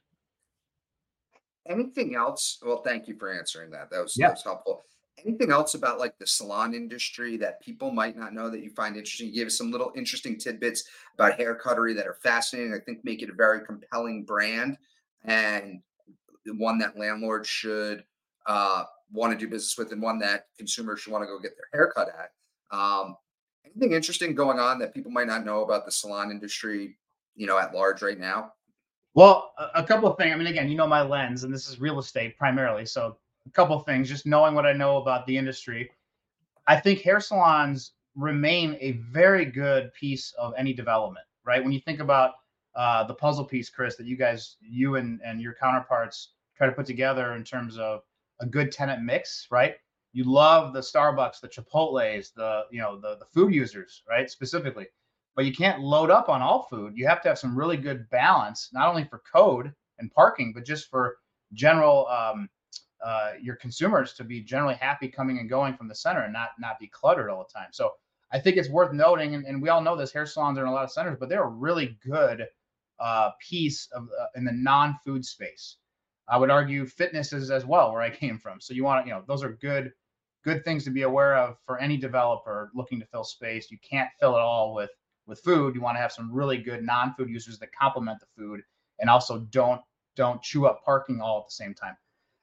Anything 1.68 2.14
else? 2.14 2.58
Well, 2.62 2.82
thank 2.82 3.06
you 3.06 3.16
for 3.16 3.32
answering 3.32 3.70
that. 3.70 3.90
That 3.90 4.02
was, 4.02 4.16
yeah. 4.16 4.28
that 4.28 4.34
was 4.34 4.44
helpful. 4.44 4.84
Anything 5.24 5.52
else 5.52 5.74
about 5.74 6.00
like 6.00 6.18
the 6.18 6.26
salon 6.26 6.74
industry 6.74 7.36
that 7.36 7.62
people 7.62 7.92
might 7.92 8.16
not 8.16 8.32
know 8.32 8.50
that 8.50 8.62
you 8.62 8.70
find 8.70 8.96
interesting? 8.96 9.28
You 9.28 9.34
gave 9.34 9.46
us 9.46 9.58
some 9.58 9.70
little 9.70 9.92
interesting 9.94 10.38
tidbits 10.38 10.84
about 11.14 11.36
hair 11.36 11.54
cuttery 11.54 11.92
that 11.94 12.06
are 12.06 12.18
fascinating. 12.22 12.74
I 12.74 12.78
think 12.78 13.04
make 13.04 13.22
it 13.22 13.30
a 13.30 13.34
very 13.34 13.64
compelling 13.64 14.24
brand 14.24 14.78
and 15.24 15.80
one 16.46 16.78
that 16.78 16.98
landlords 16.98 17.48
should 17.48 18.04
uh, 18.46 18.84
want 19.12 19.32
to 19.32 19.38
do 19.38 19.48
business 19.48 19.76
with 19.78 19.92
and 19.92 20.02
one 20.02 20.18
that 20.18 20.46
consumers 20.58 21.00
should 21.00 21.12
want 21.12 21.22
to 21.22 21.26
go 21.26 21.38
get 21.38 21.52
their 21.56 21.68
haircut 21.80 22.08
at. 22.08 22.76
Um, 22.76 23.16
anything 23.64 23.92
interesting 23.92 24.34
going 24.34 24.58
on 24.58 24.78
that 24.80 24.94
people 24.94 25.12
might 25.12 25.26
not 25.26 25.44
know 25.44 25.62
about 25.62 25.84
the 25.84 25.92
salon 25.92 26.30
industry, 26.30 26.96
you 27.36 27.46
know, 27.46 27.58
at 27.58 27.74
large 27.74 28.02
right 28.02 28.18
now? 28.18 28.52
Well, 29.14 29.52
a, 29.74 29.84
couple 29.84 30.10
of 30.10 30.16
things. 30.16 30.32
I 30.32 30.36
mean, 30.36 30.46
again, 30.46 30.70
you 30.70 30.76
know 30.76 30.86
my 30.86 31.02
lens, 31.02 31.44
and 31.44 31.52
this 31.52 31.68
is 31.68 31.80
real 31.80 31.98
estate 31.98 32.38
primarily. 32.38 32.86
So, 32.86 33.18
a 33.46 33.50
couple 33.50 33.76
of 33.76 33.84
things. 33.84 34.08
Just 34.08 34.24
knowing 34.24 34.54
what 34.54 34.64
I 34.64 34.72
know 34.72 34.96
about 34.96 35.26
the 35.26 35.36
industry, 35.36 35.90
I 36.66 36.76
think 36.76 37.00
hair 37.00 37.20
salons 37.20 37.92
remain 38.14 38.76
a 38.80 38.92
very 39.12 39.44
good 39.44 39.92
piece 39.94 40.32
of 40.38 40.54
any 40.56 40.72
development. 40.72 41.26
Right? 41.44 41.62
When 41.62 41.72
you 41.72 41.80
think 41.80 42.00
about 42.00 42.32
uh, 42.74 43.04
the 43.04 43.14
puzzle 43.14 43.44
piece, 43.44 43.68
Chris, 43.68 43.96
that 43.96 44.06
you 44.06 44.16
guys, 44.16 44.56
you 44.60 44.96
and 44.96 45.20
and 45.24 45.40
your 45.40 45.54
counterparts 45.54 46.32
try 46.56 46.66
to 46.66 46.72
put 46.72 46.86
together 46.86 47.34
in 47.34 47.44
terms 47.44 47.78
of 47.78 48.00
a 48.40 48.46
good 48.46 48.72
tenant 48.72 49.02
mix, 49.02 49.46
right? 49.50 49.74
You 50.14 50.24
love 50.24 50.72
the 50.72 50.80
Starbucks, 50.80 51.40
the 51.40 51.48
Chipotle's, 51.48 52.30
the 52.30 52.62
you 52.70 52.80
know 52.80 52.98
the 52.98 53.16
the 53.18 53.26
food 53.26 53.52
users, 53.52 54.02
right? 54.08 54.30
Specifically, 54.30 54.86
but 55.34 55.44
you 55.44 55.52
can't 55.52 55.80
load 55.80 56.10
up 56.10 56.28
on 56.28 56.42
all 56.42 56.64
food. 56.64 56.92
You 56.96 57.06
have 57.06 57.22
to 57.22 57.28
have 57.28 57.38
some 57.38 57.56
really 57.56 57.76
good 57.76 58.08
balance, 58.10 58.68
not 58.72 58.88
only 58.88 59.04
for 59.04 59.22
code 59.32 59.72
and 59.98 60.10
parking, 60.12 60.52
but 60.52 60.64
just 60.64 60.90
for 60.90 61.16
general 61.52 62.06
um, 62.08 62.48
uh, 63.04 63.32
your 63.40 63.56
consumers 63.56 64.14
to 64.14 64.24
be 64.24 64.40
generally 64.40 64.74
happy 64.74 65.08
coming 65.08 65.38
and 65.38 65.48
going 65.48 65.74
from 65.74 65.88
the 65.88 65.94
center 65.94 66.22
and 66.22 66.32
not 66.32 66.50
not 66.58 66.78
be 66.78 66.86
cluttered 66.88 67.30
all 67.30 67.46
the 67.46 67.58
time. 67.58 67.68
So 67.72 67.90
I 68.32 68.38
think 68.38 68.56
it's 68.56 68.70
worth 68.70 68.92
noting, 68.92 69.34
and, 69.34 69.44
and 69.44 69.60
we 69.60 69.68
all 69.68 69.82
know 69.82 69.96
this 69.96 70.12
hair 70.12 70.24
salons 70.26 70.58
are 70.58 70.62
in 70.62 70.68
a 70.68 70.72
lot 70.72 70.84
of 70.84 70.90
centers, 70.90 71.18
but 71.18 71.28
they're 71.28 71.44
a 71.44 71.48
really 71.48 71.98
good 72.04 72.46
uh, 72.98 73.30
piece 73.40 73.88
of 73.92 74.08
uh, 74.18 74.26
in 74.36 74.44
the 74.44 74.52
non-food 74.52 75.24
space. 75.24 75.76
I 76.28 76.38
would 76.38 76.50
argue 76.50 76.86
fitness 76.86 77.32
is 77.32 77.50
as 77.50 77.66
well 77.66 77.92
where 77.92 78.00
I 78.00 78.08
came 78.08 78.38
from. 78.38 78.60
So 78.60 78.72
you 78.72 78.84
want 78.84 79.04
to, 79.04 79.08
you 79.08 79.14
know, 79.14 79.22
those 79.26 79.42
are 79.42 79.52
good, 79.60 79.92
good 80.44 80.64
things 80.64 80.84
to 80.84 80.90
be 80.90 81.02
aware 81.02 81.36
of 81.36 81.56
for 81.66 81.78
any 81.78 81.96
developer 81.96 82.70
looking 82.74 83.00
to 83.00 83.06
fill 83.06 83.24
space. 83.24 83.70
You 83.70 83.78
can't 83.78 84.08
fill 84.20 84.36
it 84.36 84.40
all 84.40 84.72
with 84.72 84.90
with 85.26 85.40
food. 85.40 85.74
You 85.74 85.80
want 85.80 85.96
to 85.96 86.00
have 86.00 86.12
some 86.12 86.32
really 86.32 86.58
good 86.58 86.82
non-food 86.82 87.28
users 87.28 87.58
that 87.58 87.70
complement 87.74 88.20
the 88.20 88.26
food 88.36 88.62
and 89.00 89.08
also 89.10 89.40
don't 89.50 89.80
don't 90.14 90.42
chew 90.42 90.66
up 90.66 90.84
parking 90.84 91.20
all 91.20 91.38
at 91.40 91.46
the 91.46 91.52
same 91.52 91.74
time. 91.74 91.96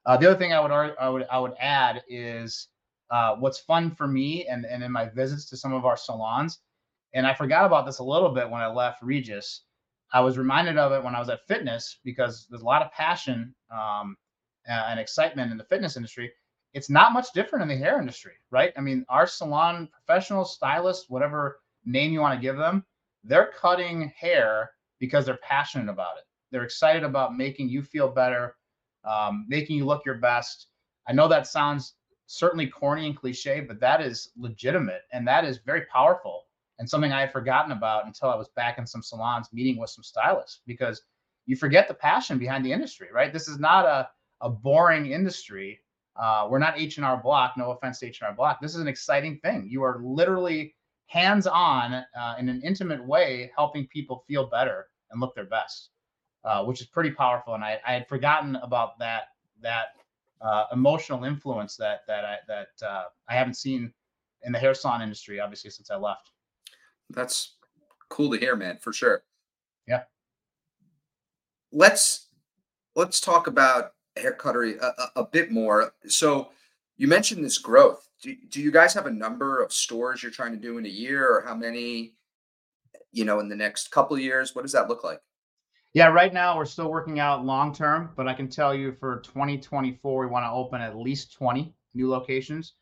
Uh, 0.06 0.18
the 0.18 0.30
other 0.30 0.40
thing 0.40 0.54
I 0.54 0.60
would 0.60 0.72
I 0.72 1.10
would 1.10 1.26
I 1.32 1.40
would 1.40 1.54
add 1.60 2.04
is 2.08 2.68
uh, 3.12 3.36
what's 3.36 3.60
fun 3.60 3.92
for 3.92 4.08
me 4.08 4.48
and 4.48 4.66
and 4.66 4.84
in 4.84 4.92
my 4.92 5.10
visits 5.10 5.46
to 5.50 5.58
some 5.58 5.74
of 5.74 5.86
our 5.86 5.98
salons, 5.98 6.60
and 7.14 7.28
I 7.28 7.34
forgot 7.34 7.66
about 7.66 7.86
this 7.86 8.00
a 8.00 8.04
little 8.04 8.30
bit 8.30 8.50
when 8.50 8.62
I 8.62 8.68
left 8.68 9.02
Regis 9.02 9.64
I 10.12 10.22
was 10.22 10.38
reminded 10.38 10.78
of 10.78 10.92
it 10.92 11.04
when 11.04 11.16
I 11.16 11.20
was 11.20 11.30
at 11.30 11.48
fitness 11.48 11.98
because 12.04 12.48
there's 12.50 12.64
a 12.64 12.66
lot 12.66 12.82
of 12.82 12.92
passion 12.92 13.54
um, 13.72 14.18
and 14.66 15.00
excitement 15.00 15.52
in 15.52 15.58
the 15.58 15.64
fitness 15.64 15.98
industry. 15.98 16.32
It's 16.74 16.90
not 16.90 17.14
much 17.14 17.32
different 17.34 17.64
in 17.64 17.70
the 17.70 17.84
hair 17.84 18.00
industry, 18.00 18.34
right? 18.52 18.74
I 18.78 18.82
mean, 18.82 19.06
our 19.10 19.28
salon 19.28 19.90
professionals, 19.92 20.54
stylists, 20.54 21.10
whatever 21.10 21.60
name 21.90 22.12
you 22.12 22.22
want 22.22 22.40
to 22.40 22.42
give 22.42 22.58
them, 22.58 22.86
they're 23.24 23.52
cutting 23.60 24.12
hair 24.18 24.72
because 25.00 25.26
they're 25.26 25.38
passionate 25.38 25.90
about 25.90 26.18
it. 26.18 26.24
They're 26.52 26.64
excited 26.64 27.04
about 27.04 27.38
making 27.38 27.70
you 27.70 27.82
feel 27.82 28.10
better, 28.10 28.56
um, 29.04 29.46
making 29.48 29.78
you 29.78 29.86
look 29.86 30.06
your 30.06 30.16
best. 30.16 30.68
I 31.08 31.14
know 31.14 31.28
that 31.28 31.48
sounds 31.48 31.96
certainly 32.28 32.68
corny 32.68 33.08
and 33.08 33.16
cliche, 33.16 33.60
but 33.62 33.80
that 33.80 34.02
is 34.02 34.30
legitimate 34.38 35.02
and 35.12 35.28
that 35.28 35.46
is 35.46 35.60
very 35.66 35.86
powerful 35.92 36.44
and 36.78 36.90
something 36.90 37.12
I 37.12 37.22
had 37.22 37.32
forgotten 37.32 37.72
about 37.72 38.06
until 38.06 38.30
I 38.30 38.36
was 38.36 38.50
back 38.50 38.78
in 38.78 38.88
some 38.88 39.04
salons 39.04 39.50
meeting 39.52 39.78
with 39.78 39.90
some 39.90 40.04
stylists 40.04 40.62
because 40.66 41.02
you 41.46 41.56
forget 41.56 41.88
the 41.88 41.94
passion 41.94 42.38
behind 42.38 42.66
the 42.66 42.72
industry, 42.72 43.08
right? 43.14 43.34
This 43.34 43.48
is 43.48 43.60
not 43.60 43.86
a, 43.86 44.10
a 44.42 44.50
boring 44.50 45.12
industry. 45.12 45.80
Uh, 46.16 46.48
we're 46.50 46.60
not 46.60 46.80
H&R 46.80 47.22
Block, 47.22 47.54
no 47.58 47.72
offense 47.72 48.00
to 48.00 48.08
H&R 48.08 48.34
Block. 48.34 48.62
This 48.62 48.76
is 48.76 48.82
an 48.82 48.88
exciting 48.88 49.40
thing. 49.40 49.68
You 49.70 49.84
are 49.84 50.00
literally 50.04 50.76
hands-on 51.10 51.94
uh, 51.94 52.36
in 52.38 52.50
an 52.50 52.62
intimate 52.64 53.04
way 53.04 53.52
helping 53.56 53.88
people 53.88 54.24
feel 54.28 54.48
better 54.48 54.88
and 55.12 55.20
look 55.20 55.34
their 55.34 55.46
best, 55.46 55.90
uh, 56.46 56.64
which 56.64 56.82
is 56.82 56.88
pretty 56.88 57.10
powerful. 57.10 57.56
And 57.56 57.64
I, 57.64 57.80
I, 57.86 57.94
had 57.94 58.08
forgotten 58.08 58.56
about 58.58 59.00
that 59.00 59.24
that 59.62 59.96
uh, 60.40 60.66
emotional 60.72 61.24
influence 61.24 61.76
that 61.78 62.02
that 62.08 62.26
I 62.26 62.38
that 62.48 62.88
uh, 62.88 63.04
I 63.28 63.34
haven't 63.34 63.56
seen 63.56 63.92
in 64.44 64.52
the 64.52 64.60
hair 64.60 64.76
salon 64.76 65.02
industry, 65.02 65.40
obviously, 65.40 65.72
since 65.72 65.90
I 65.90 65.96
left. 65.96 66.30
That's 67.10 67.56
cool 68.10 68.32
to 68.32 68.38
hear, 68.38 68.56
man, 68.56 68.78
for 68.78 68.94
sure. 68.94 69.24
Yeah. 69.88 70.04
Let's 71.72 72.28
let's 72.96 73.20
talk 73.20 73.48
about 73.48 73.94
hair 74.16 74.34
cuttery 74.34 74.78
a, 74.78 74.86
a, 74.86 75.22
a 75.22 75.26
bit 75.26 75.52
more. 75.52 75.94
So 76.08 76.50
you 76.98 77.08
mentioned 77.08 77.44
this 77.44 77.58
growth. 77.58 78.09
Do, 78.22 78.36
do 78.50 78.62
you 78.62 78.72
guys 78.72 78.94
have 78.94 79.06
a 79.06 79.12
number 79.12 79.64
of 79.64 79.72
stores 79.72 80.22
you're 80.22 80.32
trying 80.32 80.52
to 80.52 80.60
do 80.60 80.78
in 80.78 80.86
a 80.86 80.90
year 80.90 81.26
or 81.26 81.42
how 81.42 81.56
many, 81.56 82.16
you 83.12 83.24
know, 83.24 83.40
in 83.40 83.48
the 83.48 83.56
next 83.56 83.92
couple 83.92 84.16
of 84.16 84.22
years? 84.22 84.54
What 84.54 84.64
does 84.64 84.74
that 84.74 84.90
look 84.90 85.04
like? 85.04 85.22
Yeah, 85.94 86.08
right 86.08 86.34
now 86.34 86.56
we're 86.56 86.66
still 86.66 86.92
working 86.92 87.20
out 87.20 87.46
long 87.46 87.74
term, 87.74 88.12
but 88.16 88.28
I 88.28 88.34
can 88.34 88.48
tell 88.48 88.76
you 88.76 88.92
for 88.92 89.22
2024, 89.22 90.22
we 90.22 90.28
want 90.28 90.46
to 90.46 90.52
open 90.52 90.82
at 90.82 90.98
least 90.98 91.34
20 91.34 91.74
new 91.96 92.10
locations. 92.10 92.74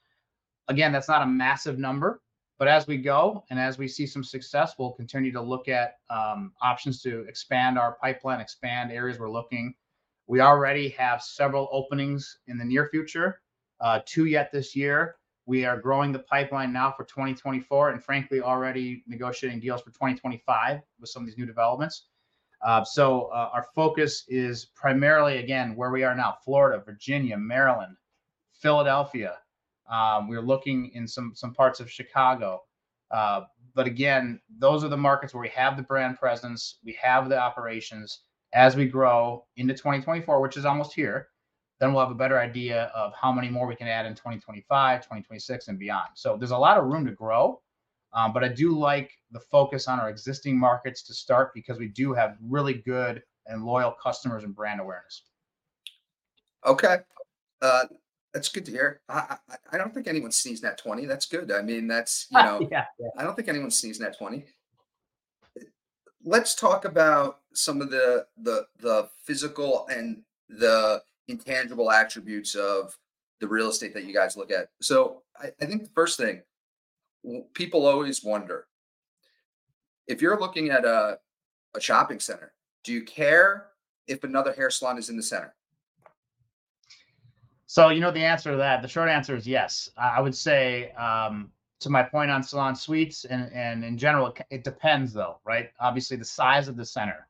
Again, 0.68 0.92
that's 0.92 1.08
not 1.08 1.22
a 1.22 1.26
massive 1.26 1.80
number, 1.80 2.22
but 2.60 2.68
as 2.68 2.86
we 2.86 2.98
go 2.98 3.46
and 3.50 3.60
as 3.60 3.78
we 3.78 3.88
see 3.88 4.06
some 4.06 4.24
success, 4.24 4.74
we'll 4.78 4.92
continue 4.92 5.32
to 5.32 5.42
look 5.42 5.70
at 5.70 6.00
um, 6.10 6.52
options 6.62 7.02
to 7.04 7.22
expand 7.30 7.78
our 7.78 7.98
pipeline, 8.02 8.42
expand 8.42 8.92
areas 8.92 9.20
we're 9.20 9.32
looking. 9.32 9.74
We 10.26 10.42
already 10.42 10.90
have 10.90 11.22
several 11.22 11.70
openings 11.72 12.40
in 12.48 12.58
the 12.58 12.66
near 12.66 12.90
future, 12.90 13.40
uh, 13.80 14.02
two 14.06 14.26
yet 14.26 14.52
this 14.52 14.76
year. 14.76 15.16
We 15.48 15.66
are 15.66 15.80
growing 15.80 16.12
the 16.12 16.20
pipeline 16.20 16.72
now 16.72 16.92
for 16.92 17.06
2024 17.06 17.92
and 17.92 18.04
frankly 18.04 18.42
already 18.42 19.04
negotiating 19.08 19.60
deals 19.60 19.82
for 19.82 19.90
2025 19.90 20.82
with 21.00 21.10
some 21.10 21.24
of 21.24 21.28
these 21.28 21.38
new 21.38 21.46
developments. 21.46 22.08
Uh, 22.62 22.84
so 22.84 23.28
uh, 23.28 23.50
our 23.54 23.66
focus 23.74 24.26
is 24.28 24.66
primarily, 24.76 25.38
again, 25.38 25.76
where 25.76 25.90
we 25.90 26.04
are 26.04 26.16
now, 26.16 26.36
Florida, 26.44 26.84
Virginia, 26.86 27.38
Maryland, 27.38 27.96
Philadelphia, 28.52 29.38
um, 29.90 30.28
we're 30.28 30.42
looking 30.42 30.92
in 30.94 31.08
some 31.08 31.34
some 31.36 31.54
parts 31.54 31.80
of 31.80 31.90
Chicago. 31.90 32.64
Uh, 33.12 33.42
but 33.74 33.88
again, 33.88 34.40
those 34.60 34.84
are 34.84 34.90
the 34.90 34.98
markets 34.98 35.34
where 35.34 35.42
we 35.42 35.50
have 35.50 35.78
the 35.78 35.84
brand 35.84 36.18
presence, 36.18 36.80
we 36.84 36.98
have 37.02 37.30
the 37.30 37.40
operations. 37.40 38.22
As 38.54 38.76
we 38.76 38.86
grow 38.86 39.46
into 39.58 39.74
2024, 39.74 40.42
which 40.42 40.58
is 40.58 40.66
almost 40.66 40.94
here, 40.94 41.28
then 41.80 41.94
we'll 41.94 42.04
have 42.04 42.12
a 42.12 42.16
better 42.16 42.40
idea 42.40 42.86
of 42.96 43.14
how 43.14 43.32
many 43.32 43.50
more 43.50 43.68
we 43.68 43.76
can 43.76 43.88
add 43.88 44.06
in 44.06 44.14
2025, 44.14 45.02
2026, 45.02 45.68
and 45.68 45.78
beyond. 45.78 46.10
So 46.16 46.36
there's 46.38 46.52
a 46.52 46.58
lot 46.58 46.78
of 46.78 46.86
room 46.86 47.06
to 47.06 47.12
grow. 47.12 47.62
Um, 48.14 48.34
but 48.34 48.44
I 48.44 48.48
do 48.48 48.72
like 48.72 49.12
the 49.32 49.40
focus 49.40 49.88
on 49.88 50.00
our 50.00 50.10
existing 50.10 50.58
markets 50.58 51.04
to 51.04 51.14
start 51.14 51.54
because 51.54 51.78
we 51.78 51.88
do 51.88 52.14
have 52.14 52.38
really 52.42 52.74
good 52.74 53.22
and 53.46 53.64
loyal 53.64 53.92
customers 53.92 54.44
and 54.44 54.56
brand 54.56 54.80
awareness. 54.80 55.24
Okay. 56.66 56.98
Uh, 57.62 57.86
that's 58.34 58.50
good 58.50 58.66
to 58.66 58.72
hear. 58.72 59.02
I, 59.10 59.38
I, 59.50 59.56
I 59.74 59.78
don't 59.78 59.94
think 59.94 60.08
anyone 60.08 60.32
sneezed 60.32 60.64
at 60.64 60.78
20. 60.78 61.06
That's 61.06 61.26
good. 61.26 61.52
I 61.52 61.62
mean, 61.62 61.88
that's, 61.88 62.28
you 62.32 62.42
know, 62.42 62.68
yeah, 62.72 62.86
yeah. 63.00 63.10
I 63.18 63.24
don't 63.24 63.36
think 63.36 63.50
anyone 63.50 63.72
sneezed 63.72 64.02
at 64.02 64.18
20. 64.18 64.46
Let's 66.24 66.56
talk 66.56 66.86
about 66.86 67.40
some 67.54 67.82
of 67.82 67.90
the 67.90 68.26
the 68.38 68.68
the 68.80 69.10
physical 69.24 69.88
and 69.90 70.24
the 70.50 71.02
intangible 71.28 71.92
attributes 71.92 72.56
of 72.56 72.98
the 73.40 73.48
real 73.48 73.70
estate 73.70 73.94
that 73.94 74.06
you 74.06 74.14
guys 74.14 74.38
look 74.38 74.52
at. 74.52 74.70
So 74.82 75.22
I, 75.40 75.52
I 75.62 75.66
think 75.66 75.84
the 75.84 75.90
first 75.90 76.18
thing 76.18 76.42
people 77.54 77.86
always 77.86 78.24
wonder 78.24 78.68
if 80.08 80.22
you're 80.22 80.40
looking 80.40 80.70
at 80.70 80.86
a, 80.86 81.20
a 81.76 81.82
shopping 81.82 82.20
center, 82.20 82.54
do 82.84 82.94
you 82.94 83.04
care 83.04 83.68
if 84.08 84.24
another 84.24 84.54
hair 84.54 84.70
salon 84.70 84.98
is 84.98 85.10
in 85.10 85.18
the 85.18 85.24
center? 85.24 85.54
So 87.66 87.90
you 87.90 88.00
know 88.00 88.12
the 88.12 88.24
answer 88.24 88.52
to 88.52 88.58
that. 88.58 88.82
The 88.82 88.88
short 88.88 89.10
answer 89.10 89.36
is 89.36 89.46
yes. 89.46 89.90
I 89.98 90.22
would 90.22 90.36
say 90.36 90.92
um, 90.92 91.52
to 91.82 91.90
my 91.90 92.02
point 92.02 92.32
on 92.32 92.42
salon 92.42 92.76
suites 92.76 93.26
and 93.26 93.52
and 93.54 93.84
in 93.84 93.98
general, 93.98 94.34
it, 94.50 94.64
depends 94.64 95.12
though, 95.12 95.40
right? 95.46 95.70
Obviously, 95.82 96.16
the 96.16 96.26
size 96.26 96.70
of 96.70 96.78
the 96.78 96.86
center 96.86 97.28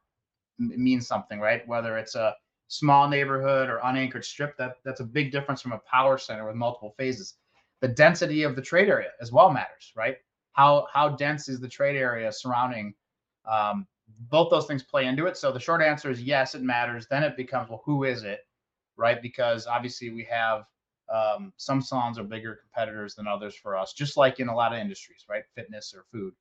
means 0.60 1.08
something, 1.08 1.40
right? 1.40 1.68
Whether 1.68 1.98
it's 1.98 2.14
a 2.14 2.36
small 2.67 3.08
neighborhood 3.08 3.69
or 3.69 3.80
unanchored 3.84 4.25
strip, 4.25 4.58
that 4.58 4.77
that's 4.84 4.99
a 5.01 5.06
big 5.06 5.32
difference 5.32 5.62
from 5.62 5.73
a 5.73 5.80
power 5.80 6.17
center 6.17 6.47
with 6.47 6.56
multiple 6.56 6.93
phases. 6.97 7.36
The 7.82 7.88
density 7.89 8.43
of 8.43 8.56
the 8.56 8.62
trade 8.62 8.89
area 8.89 9.10
as 9.21 9.32
well 9.32 9.51
matters, 9.51 9.93
right? 9.95 10.17
How 10.53 10.88
how 10.93 11.10
dense 11.10 11.49
is 11.49 11.60
the 11.60 11.69
trade 11.69 11.95
area 11.95 12.32
surrounding? 12.32 12.93
Um, 13.49 13.88
both 14.30 14.49
those 14.49 14.65
things 14.67 14.84
play 14.84 15.06
into 15.06 15.27
it. 15.27 15.38
So 15.38 15.51
the 15.51 15.60
short 15.60 15.82
answer 15.82 16.10
is 16.10 16.23
yes, 16.23 16.56
it 16.56 16.62
matters. 16.62 17.08
Then 17.10 17.23
it 17.23 17.38
becomes 17.38 17.69
well, 17.69 17.82
who 17.86 18.03
is 18.06 18.23
it? 18.23 18.41
right? 18.97 19.21
Because 19.21 19.67
obviously 19.67 20.10
we 20.10 20.25
have 20.25 20.65
um, 21.13 21.53
some 21.58 21.82
salons 21.82 22.19
are 22.19 22.23
bigger 22.23 22.56
competitors 22.56 23.15
than 23.15 23.27
others 23.27 23.56
for 23.56 23.77
us, 23.77 23.93
just 23.93 24.17
like 24.17 24.39
in 24.39 24.49
a 24.49 24.56
lot 24.56 24.73
of 24.73 24.80
industries, 24.80 25.25
right? 25.30 25.43
Fitness 25.56 25.93
or 25.95 26.03
food. 26.12 26.34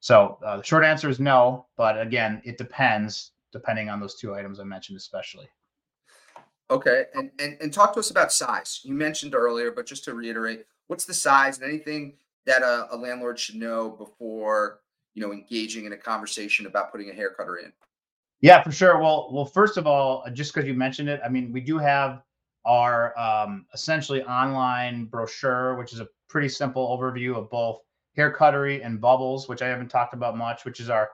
So 0.00 0.38
uh, 0.44 0.58
the 0.58 0.62
short 0.62 0.84
answer 0.84 1.08
is 1.08 1.20
no, 1.20 1.66
but 1.76 2.00
again, 2.00 2.42
it 2.44 2.58
depends 2.58 3.32
depending 3.52 3.88
on 3.88 4.00
those 4.00 4.16
two 4.16 4.34
items 4.34 4.60
I 4.60 4.64
mentioned, 4.64 4.98
especially. 4.98 5.48
Okay, 6.70 7.06
and, 7.14 7.30
and 7.40 7.56
and 7.60 7.72
talk 7.72 7.92
to 7.94 8.00
us 8.00 8.10
about 8.10 8.32
size. 8.32 8.80
You 8.84 8.94
mentioned 8.94 9.34
earlier, 9.34 9.72
but 9.72 9.86
just 9.86 10.04
to 10.04 10.14
reiterate, 10.14 10.66
what's 10.86 11.04
the 11.04 11.14
size 11.14 11.58
and 11.58 11.68
anything 11.68 12.14
that 12.46 12.62
a, 12.62 12.86
a 12.92 12.96
landlord 12.96 13.38
should 13.38 13.56
know 13.56 13.90
before 13.90 14.80
you 15.14 15.22
know 15.22 15.32
engaging 15.32 15.84
in 15.84 15.92
a 15.92 15.96
conversation 15.96 16.66
about 16.66 16.92
putting 16.92 17.10
a 17.10 17.12
Hair 17.12 17.34
Cuttery 17.38 17.64
in? 17.64 17.72
Yeah, 18.40 18.62
for 18.62 18.72
sure. 18.72 18.98
Well, 18.98 19.30
well, 19.32 19.44
first 19.44 19.76
of 19.76 19.86
all, 19.86 20.22
uh, 20.26 20.30
just 20.30 20.54
because 20.54 20.66
you 20.66 20.74
mentioned 20.74 21.08
it, 21.08 21.20
I 21.24 21.28
mean, 21.28 21.52
we 21.52 21.60
do 21.60 21.76
have 21.76 22.22
our 22.64 23.18
um, 23.18 23.66
essentially 23.74 24.22
online 24.22 25.06
brochure, 25.06 25.76
which 25.76 25.92
is 25.92 26.00
a 26.00 26.08
pretty 26.28 26.48
simple 26.48 26.96
overview 26.96 27.36
of 27.36 27.50
both 27.50 27.80
hair 28.16 28.32
cuttery 28.32 28.82
and 28.82 29.00
bubbles, 29.00 29.48
which 29.48 29.62
I 29.62 29.68
haven't 29.68 29.88
talked 29.88 30.14
about 30.14 30.36
much, 30.36 30.64
which 30.64 30.80
is 30.80 30.88
our 30.88 31.10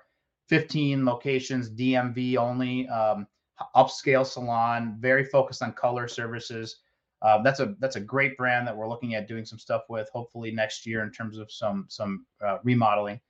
15 0.49 1.05
locations, 1.05 1.71
DMV 1.71 2.37
only, 2.37 2.89
um, 2.89 3.27
upscale 3.75 4.27
salon, 4.27 4.97
very 4.99 5.25
focused 5.25 5.63
on 5.63 5.73
color 5.73 6.09
services. 6.09 6.81
Uh, 7.23 7.43
that's 7.43 7.61
a 7.61 7.75
that's 7.81 7.97
a 7.97 8.01
great 8.01 8.37
brand 8.37 8.67
that 8.67 8.77
we're 8.77 8.89
looking 8.89 9.15
at 9.15 9.27
doing 9.27 9.45
some 9.45 9.59
stuff 9.59 9.83
with, 9.89 10.09
hopefully 10.13 10.51
next 10.51 10.87
year 10.87 11.03
in 11.03 11.11
terms 11.11 11.39
of 11.39 11.51
some 11.51 11.87
some 11.89 12.27
uh, 12.45 12.59
remodeling. 12.63 13.21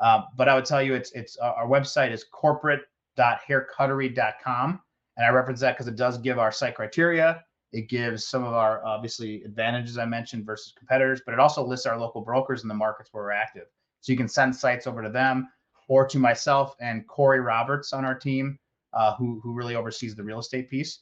Uh, 0.00 0.22
but 0.36 0.48
I 0.48 0.54
would 0.54 0.64
tell 0.64 0.82
you, 0.82 0.94
it's 0.94 1.12
it's 1.12 1.38
uh, 1.40 1.52
our 1.56 1.68
website 1.68 2.10
is 2.10 2.24
corporate 2.24 2.82
haircuttery.com. 3.18 4.80
And 5.16 5.26
I 5.26 5.30
reference 5.30 5.60
that 5.60 5.74
because 5.74 5.88
it 5.88 5.96
does 5.96 6.18
give 6.18 6.38
our 6.38 6.52
site 6.52 6.74
criteria. 6.74 7.42
It 7.72 7.88
gives 7.88 8.24
some 8.24 8.44
of 8.44 8.52
our 8.52 8.84
obviously 8.84 9.42
advantages 9.42 9.98
I 9.98 10.04
mentioned 10.04 10.46
versus 10.46 10.72
competitors, 10.76 11.22
but 11.24 11.32
it 11.32 11.40
also 11.40 11.66
lists 11.66 11.86
our 11.86 11.98
local 11.98 12.20
brokers 12.20 12.62
in 12.62 12.68
the 12.68 12.74
markets 12.74 13.10
where 13.12 13.24
we're 13.24 13.30
active. 13.32 13.66
So 14.00 14.12
you 14.12 14.18
can 14.18 14.28
send 14.28 14.54
sites 14.54 14.86
over 14.86 15.02
to 15.02 15.08
them 15.08 15.48
or 15.88 16.06
to 16.06 16.18
myself 16.18 16.74
and 16.80 17.06
Corey 17.06 17.40
Roberts 17.40 17.92
on 17.92 18.04
our 18.04 18.14
team, 18.14 18.58
uh, 18.96 19.14
who 19.16 19.40
who 19.42 19.52
really 19.52 19.76
oversees 19.76 20.16
the 20.16 20.24
real 20.24 20.40
estate 20.40 20.68
piece. 20.68 21.00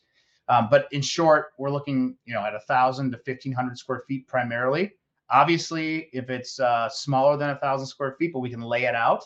Um, 0.49 0.69
but 0.71 0.89
in 0.93 1.01
short, 1.01 1.53
we're 1.59 1.71
looking, 1.71 2.17
you 2.27 2.35
know, 2.35 2.45
at 2.45 2.55
a 2.55 2.61
thousand 2.61 3.13
to 3.13 3.19
fifteen 3.19 3.53
hundred 3.53 3.79
square 3.79 4.03
feet 4.07 4.27
primarily. 4.29 4.93
Obviously, 5.31 6.11
if 6.13 6.29
it's 6.29 6.61
uh, 6.61 6.89
smaller 6.91 7.37
than 7.39 7.51
a 7.51 7.57
thousand 7.57 7.87
square 7.87 8.15
feet, 8.19 8.33
but 8.33 8.41
we 8.41 8.51
can 8.51 8.61
lay 8.61 8.85
it 8.85 8.95
out, 8.95 9.25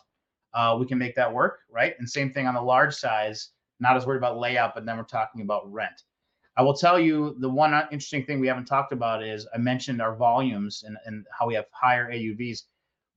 uh, 0.55 0.77
we 0.79 0.87
can 0.87 0.97
make 0.97 1.17
that 1.17 1.33
work, 1.33 1.61
right? 1.71 1.95
And 1.99 2.09
same 2.09 2.33
thing 2.33 2.47
on 2.47 2.55
the 2.55 2.63
large 2.63 2.95
size, 2.95 3.51
not 3.81 3.97
as 3.97 4.07
worried 4.07 4.19
about 4.19 4.39
layout, 4.39 4.75
but 4.75 4.87
then 4.87 4.97
we're 4.97 5.03
talking 5.03 5.43
about 5.43 5.71
rent. 5.73 6.03
I 6.57 6.63
will 6.63 6.75
tell 6.75 6.99
you 6.99 7.37
the 7.39 7.49
one 7.49 7.73
uh, 7.73 7.87
interesting 7.93 8.25
thing 8.25 8.41
we 8.41 8.49
haven't 8.49 8.65
talked 8.65 8.93
about 8.93 9.23
is 9.23 9.47
I 9.55 9.59
mentioned 9.59 10.03
our 10.03 10.17
volumes 10.17 10.83
and, 10.85 10.97
and 11.07 11.25
how 11.37 11.47
we 11.47 11.55
have 11.55 11.67
higher 11.71 12.11
AUVs. 12.11 12.63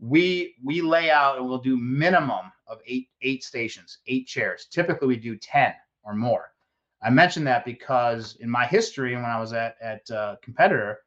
We 0.02 0.56
we 0.64 0.82
lay 0.82 1.10
out 1.10 1.38
and 1.38 1.48
we'll 1.48 1.60
do 1.60 1.78
minimum 1.78 2.52
of 2.68 2.80
eight 2.86 3.08
eight 3.22 3.44
stations, 3.44 4.00
eight 4.08 4.28
chairs. 4.28 4.66
Typically 4.66 5.08
we 5.08 5.16
do 5.16 5.38
10 5.38 5.74
or 6.04 6.16
more. 6.16 6.52
I 7.04 7.10
mentioned 7.10 7.48
that 7.48 7.66
because 7.66 8.36
in 8.38 8.50
my 8.50 8.66
history 8.66 9.16
when 9.16 9.26
I 9.26 9.40
was 9.40 9.54
at 9.54 9.76
at 9.82 10.10
uh, 10.12 10.36
competitor, 10.42 11.00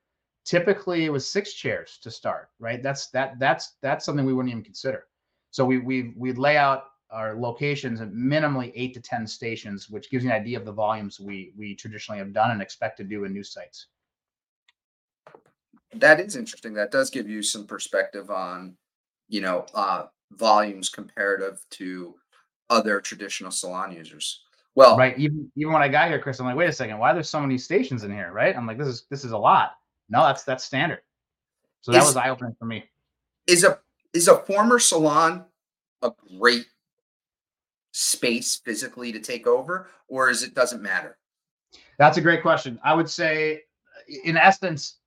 typically 0.44 1.04
it 1.04 1.12
was 1.12 1.28
six 1.28 1.54
chairs 1.54 1.98
to 2.02 2.10
start, 2.10 2.50
right? 2.58 2.82
That's 2.82 3.08
that 3.08 3.38
that's 3.38 3.74
that's 3.82 4.04
something 4.04 4.24
we 4.24 4.32
wouldn't 4.32 4.52
even 4.52 4.64
consider. 4.64 5.06
So 5.50 5.64
we 5.64 5.78
we 5.78 6.14
we 6.16 6.32
lay 6.32 6.56
out 6.56 6.84
our 7.10 7.34
locations 7.34 8.00
at 8.00 8.12
minimally 8.12 8.72
eight 8.74 8.94
to 8.94 9.00
ten 9.00 9.26
stations, 9.26 9.88
which 9.88 10.10
gives 10.10 10.24
you 10.24 10.30
an 10.30 10.36
idea 10.36 10.58
of 10.58 10.64
the 10.64 10.72
volumes 10.72 11.20
we 11.20 11.52
we 11.56 11.74
traditionally 11.74 12.18
have 12.18 12.32
done 12.32 12.50
and 12.50 12.62
expect 12.62 12.96
to 12.98 13.04
do 13.04 13.24
in 13.24 13.32
new 13.32 13.44
sites. 13.44 13.86
That 15.94 16.18
is 16.18 16.34
interesting. 16.34 16.74
That 16.74 16.90
does 16.90 17.10
give 17.10 17.28
you 17.28 17.42
some 17.42 17.66
perspective 17.66 18.30
on, 18.30 18.76
you 19.34 19.40
know, 19.40 19.66
uh, 19.74 20.06
volumes 20.30 20.88
comparative 20.88 21.60
to 21.68 22.14
other 22.70 23.00
traditional 23.00 23.50
salon 23.50 23.90
users. 23.90 24.42
Well, 24.76 24.96
right. 24.96 25.18
Even 25.18 25.50
even 25.56 25.72
when 25.72 25.82
I 25.82 25.88
got 25.88 26.08
here, 26.08 26.20
Chris, 26.20 26.38
I'm 26.38 26.46
like, 26.46 26.54
wait 26.54 26.68
a 26.68 26.72
second, 26.72 26.98
why 26.98 27.12
there's 27.12 27.28
so 27.28 27.40
many 27.40 27.58
stations 27.58 28.04
in 28.04 28.12
here, 28.12 28.30
right? 28.32 28.56
I'm 28.56 28.64
like, 28.64 28.78
this 28.78 28.86
is 28.86 29.06
this 29.10 29.24
is 29.24 29.32
a 29.32 29.38
lot. 29.38 29.72
No, 30.08 30.22
that's 30.22 30.44
that's 30.44 30.62
standard. 30.62 31.00
So 31.80 31.90
that 31.90 32.02
Is- 32.02 32.06
was 32.06 32.16
eye 32.16 32.28
opening 32.28 32.54
for 32.60 32.66
me. 32.66 32.84
is 33.48 33.64
a 33.64 33.80
is 34.12 34.28
a 34.28 34.38
former 34.38 34.78
salon 34.78 35.46
a 36.02 36.12
great 36.38 36.66
space 37.92 38.60
physically 38.64 39.10
to 39.10 39.18
take 39.18 39.48
over, 39.48 39.88
or 40.06 40.30
is 40.30 40.44
it 40.44 40.54
doesn't 40.54 40.80
matter? 40.82 41.18
That's 41.98 42.18
a 42.18 42.20
great 42.20 42.42
question. 42.42 42.78
I 42.84 42.94
would 42.94 43.10
say, 43.10 43.62
in 44.24 44.36
essence, 44.36 44.98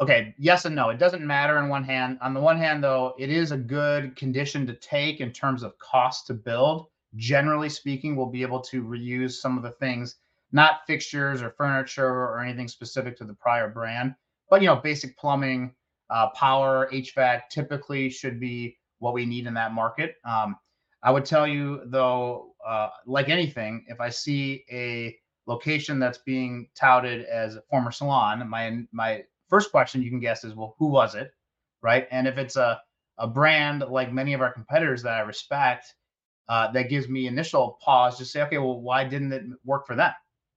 okay, 0.00 0.34
yes 0.38 0.64
and 0.64 0.74
no. 0.74 0.90
It 0.90 0.98
doesn't 0.98 1.26
matter 1.26 1.58
on 1.58 1.68
one 1.68 1.84
hand. 1.84 2.18
On 2.22 2.34
the 2.34 2.40
one 2.40 2.56
hand, 2.58 2.82
though, 2.82 3.14
it 3.18 3.30
is 3.30 3.52
a 3.52 3.56
good 3.56 4.16
condition 4.16 4.66
to 4.66 4.74
take 4.74 5.20
in 5.20 5.32
terms 5.32 5.62
of 5.62 5.78
cost 5.78 6.26
to 6.28 6.34
build. 6.34 6.86
Generally 7.16 7.70
speaking, 7.70 8.16
we'll 8.16 8.26
be 8.26 8.42
able 8.42 8.60
to 8.60 8.82
reuse 8.82 9.32
some 9.32 9.56
of 9.56 9.62
the 9.62 9.72
things, 9.72 10.16
not 10.52 10.86
fixtures 10.86 11.42
or 11.42 11.50
furniture 11.50 12.06
or 12.06 12.40
anything 12.40 12.68
specific 12.68 13.16
to 13.18 13.24
the 13.24 13.34
prior 13.34 13.68
brand, 13.68 14.14
but 14.48 14.62
you 14.62 14.66
know, 14.66 14.76
basic 14.76 15.16
plumbing, 15.18 15.74
uh, 16.10 16.28
power, 16.30 16.88
HVAC 16.92 17.42
typically 17.50 18.10
should 18.10 18.40
be 18.40 18.76
what 18.98 19.14
we 19.14 19.26
need 19.26 19.46
in 19.46 19.54
that 19.54 19.72
market. 19.72 20.16
Um, 20.24 20.56
I 21.02 21.10
would 21.10 21.24
tell 21.24 21.46
you 21.46 21.82
though, 21.86 22.54
uh, 22.66 22.90
like 23.06 23.28
anything, 23.28 23.84
if 23.88 24.00
I 24.00 24.10
see 24.10 24.64
a 24.70 25.16
location 25.46 25.98
that's 25.98 26.18
being 26.18 26.68
touted 26.74 27.24
as 27.24 27.56
a 27.56 27.62
former 27.62 27.90
salon, 27.90 28.46
my 28.48 28.82
my 28.92 29.24
first 29.50 29.70
question 29.70 30.02
you 30.02 30.10
can 30.10 30.20
guess 30.20 30.44
is, 30.44 30.54
well, 30.54 30.74
who 30.78 30.86
was 30.86 31.14
it, 31.14 31.32
right? 31.82 32.08
And 32.10 32.26
if 32.26 32.38
it's 32.38 32.56
a 32.56 32.80
a 33.18 33.26
brand 33.26 33.84
like 33.88 34.12
many 34.12 34.32
of 34.32 34.40
our 34.40 34.52
competitors 34.52 35.02
that 35.02 35.12
I 35.12 35.20
respect, 35.20 35.94
uh, 36.48 36.72
that 36.72 36.88
gives 36.88 37.08
me 37.08 37.26
initial 37.26 37.78
pause 37.84 38.16
to 38.16 38.24
say, 38.24 38.42
okay, 38.42 38.58
well, 38.58 38.80
why 38.80 39.04
didn't 39.04 39.32
it 39.32 39.42
work 39.64 39.86
for 39.86 39.94
them, 39.94 40.12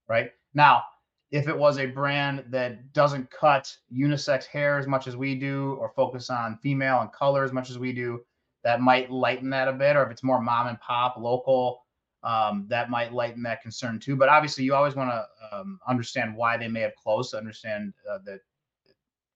right? 0.08 0.32
Now, 0.54 0.84
if 1.32 1.48
it 1.48 1.58
was 1.58 1.78
a 1.78 1.88
brand 1.88 2.46
that 2.50 2.94
doesn't 2.94 3.30
cut 3.32 3.70
unisex 3.94 4.46
hair 4.46 4.80
as 4.80 4.88
much 4.88 5.08
as 5.08 5.18
we 5.18 5.36
do, 5.36 5.78
or 5.80 5.92
focus 5.96 6.30
on 6.30 6.58
female 6.64 7.02
and 7.02 7.12
color 7.12 7.44
as 7.44 7.52
much 7.52 7.70
as 7.70 7.78
we 7.78 7.92
do, 7.92 8.22
that 8.64 8.80
might 8.80 9.12
lighten 9.12 9.50
that 9.50 9.68
a 9.68 9.74
bit. 9.74 9.96
Or 9.96 10.04
if 10.04 10.12
it's 10.12 10.24
more 10.24 10.42
mom 10.42 10.68
and 10.68 10.80
pop, 10.80 11.18
local, 11.18 11.84
um, 12.24 12.66
that 12.70 12.90
might 12.90 13.14
lighten 13.14 13.44
that 13.44 13.62
concern 13.62 14.00
too. 14.00 14.16
But 14.16 14.30
obviously, 14.30 14.64
you 14.64 14.74
always 14.74 14.96
want 14.96 15.12
to 15.12 15.26
um, 15.52 15.80
understand 15.88 16.36
why 16.36 16.56
they 16.56 16.68
may 16.70 16.82
have 16.82 16.96
closed, 16.96 17.34
understand 17.34 17.94
uh, 18.10 18.20
that 18.26 18.40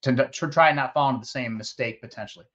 to, 0.04 0.28
to 0.28 0.50
try 0.50 0.68
and 0.68 0.76
not 0.76 0.94
fall 0.94 1.10
into 1.10 1.22
the 1.22 1.28
same 1.28 1.58
mistake 1.58 2.02
potentially. 2.02 2.46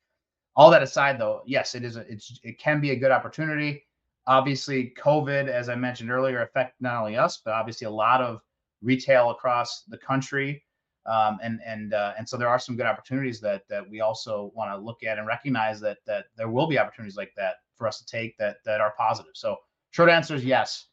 All 0.54 0.70
that 0.70 0.82
aside, 0.82 1.18
though, 1.18 1.42
yes, 1.46 1.74
it 1.74 1.84
is. 1.84 1.96
A, 1.96 2.00
it's 2.00 2.38
it 2.42 2.58
can 2.58 2.80
be 2.80 2.90
a 2.90 2.96
good 2.96 3.10
opportunity. 3.10 3.86
Obviously, 4.26 4.92
COVID, 5.02 5.48
as 5.48 5.68
I 5.68 5.74
mentioned 5.74 6.10
earlier, 6.10 6.42
affect 6.42 6.80
not 6.80 7.00
only 7.00 7.16
us, 7.16 7.40
but 7.44 7.54
obviously 7.54 7.86
a 7.86 7.90
lot 7.90 8.20
of 8.20 8.40
retail 8.82 9.30
across 9.30 9.84
the 9.88 9.96
country. 9.98 10.62
Um, 11.06 11.38
and 11.42 11.60
and 11.66 11.94
uh, 11.94 12.12
and 12.16 12.28
so 12.28 12.36
there 12.36 12.48
are 12.48 12.58
some 12.58 12.76
good 12.76 12.86
opportunities 12.86 13.40
that 13.40 13.62
that 13.68 13.88
we 13.88 14.00
also 14.00 14.52
want 14.54 14.70
to 14.70 14.76
look 14.76 15.02
at 15.02 15.18
and 15.18 15.26
recognize 15.26 15.80
that 15.80 15.98
that 16.06 16.26
there 16.36 16.48
will 16.48 16.66
be 16.66 16.78
opportunities 16.78 17.16
like 17.16 17.32
that 17.36 17.56
for 17.76 17.88
us 17.88 17.98
to 17.98 18.06
take 18.06 18.36
that 18.38 18.58
that 18.64 18.80
are 18.80 18.94
positive. 18.96 19.32
So 19.34 19.56
short 19.90 20.10
answer 20.10 20.34
is 20.34 20.44
yes. 20.44 20.86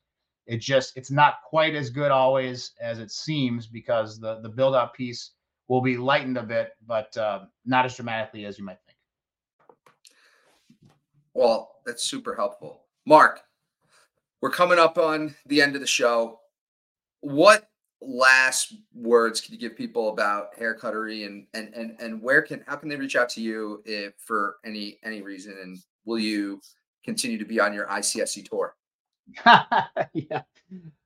It 0.47 0.61
just 0.61 0.97
it's 0.97 1.11
not 1.11 1.43
quite 1.47 1.75
as 1.75 1.91
good 1.91 2.09
always 2.09 2.71
as 2.81 2.97
it 2.97 3.11
seems 3.11 3.67
because 3.67 4.19
the 4.19 4.39
the 4.41 4.49
build 4.49 4.73
out 4.73 4.95
piece 4.95 5.33
will 5.69 5.81
be 5.81 5.95
lightened 5.95 6.37
a 6.37 6.43
bit, 6.43 6.71
but 6.85 7.15
uh, 7.15 7.45
not 7.65 7.85
as 7.85 7.95
dramatically 7.95 8.43
as 8.45 8.59
you 8.59 8.65
might 8.65 8.79
think. 8.85 8.97
Well, 11.33 11.75
that's 11.85 12.03
super 12.03 12.35
helpful, 12.35 12.81
Mark. 13.05 13.41
We're 14.41 14.49
coming 14.49 14.79
up 14.79 14.97
on 14.97 15.35
the 15.45 15.61
end 15.61 15.75
of 15.75 15.81
the 15.81 15.87
show. 15.87 16.39
What 17.21 17.69
last 18.01 18.73
words 18.93 19.39
can 19.41 19.53
you 19.53 19.59
give 19.59 19.77
people 19.77 20.09
about 20.09 20.55
Hair 20.57 20.75
Cuttery 20.75 21.25
and 21.25 21.45
and 21.53 21.73
and 21.73 21.99
and 21.99 22.21
where 22.21 22.41
can 22.41 22.63
how 22.67 22.77
can 22.77 22.89
they 22.89 22.95
reach 22.95 23.15
out 23.15 23.29
to 23.29 23.41
you 23.41 23.83
if 23.85 24.13
for 24.17 24.55
any 24.65 24.97
any 25.03 25.21
reason 25.21 25.57
and 25.61 25.77
will 26.05 26.19
you 26.19 26.61
continue 27.03 27.37
to 27.37 27.45
be 27.45 27.59
on 27.59 27.73
your 27.73 27.87
ICSC 27.87 28.49
tour? 28.49 28.75
yeah, 30.13 30.41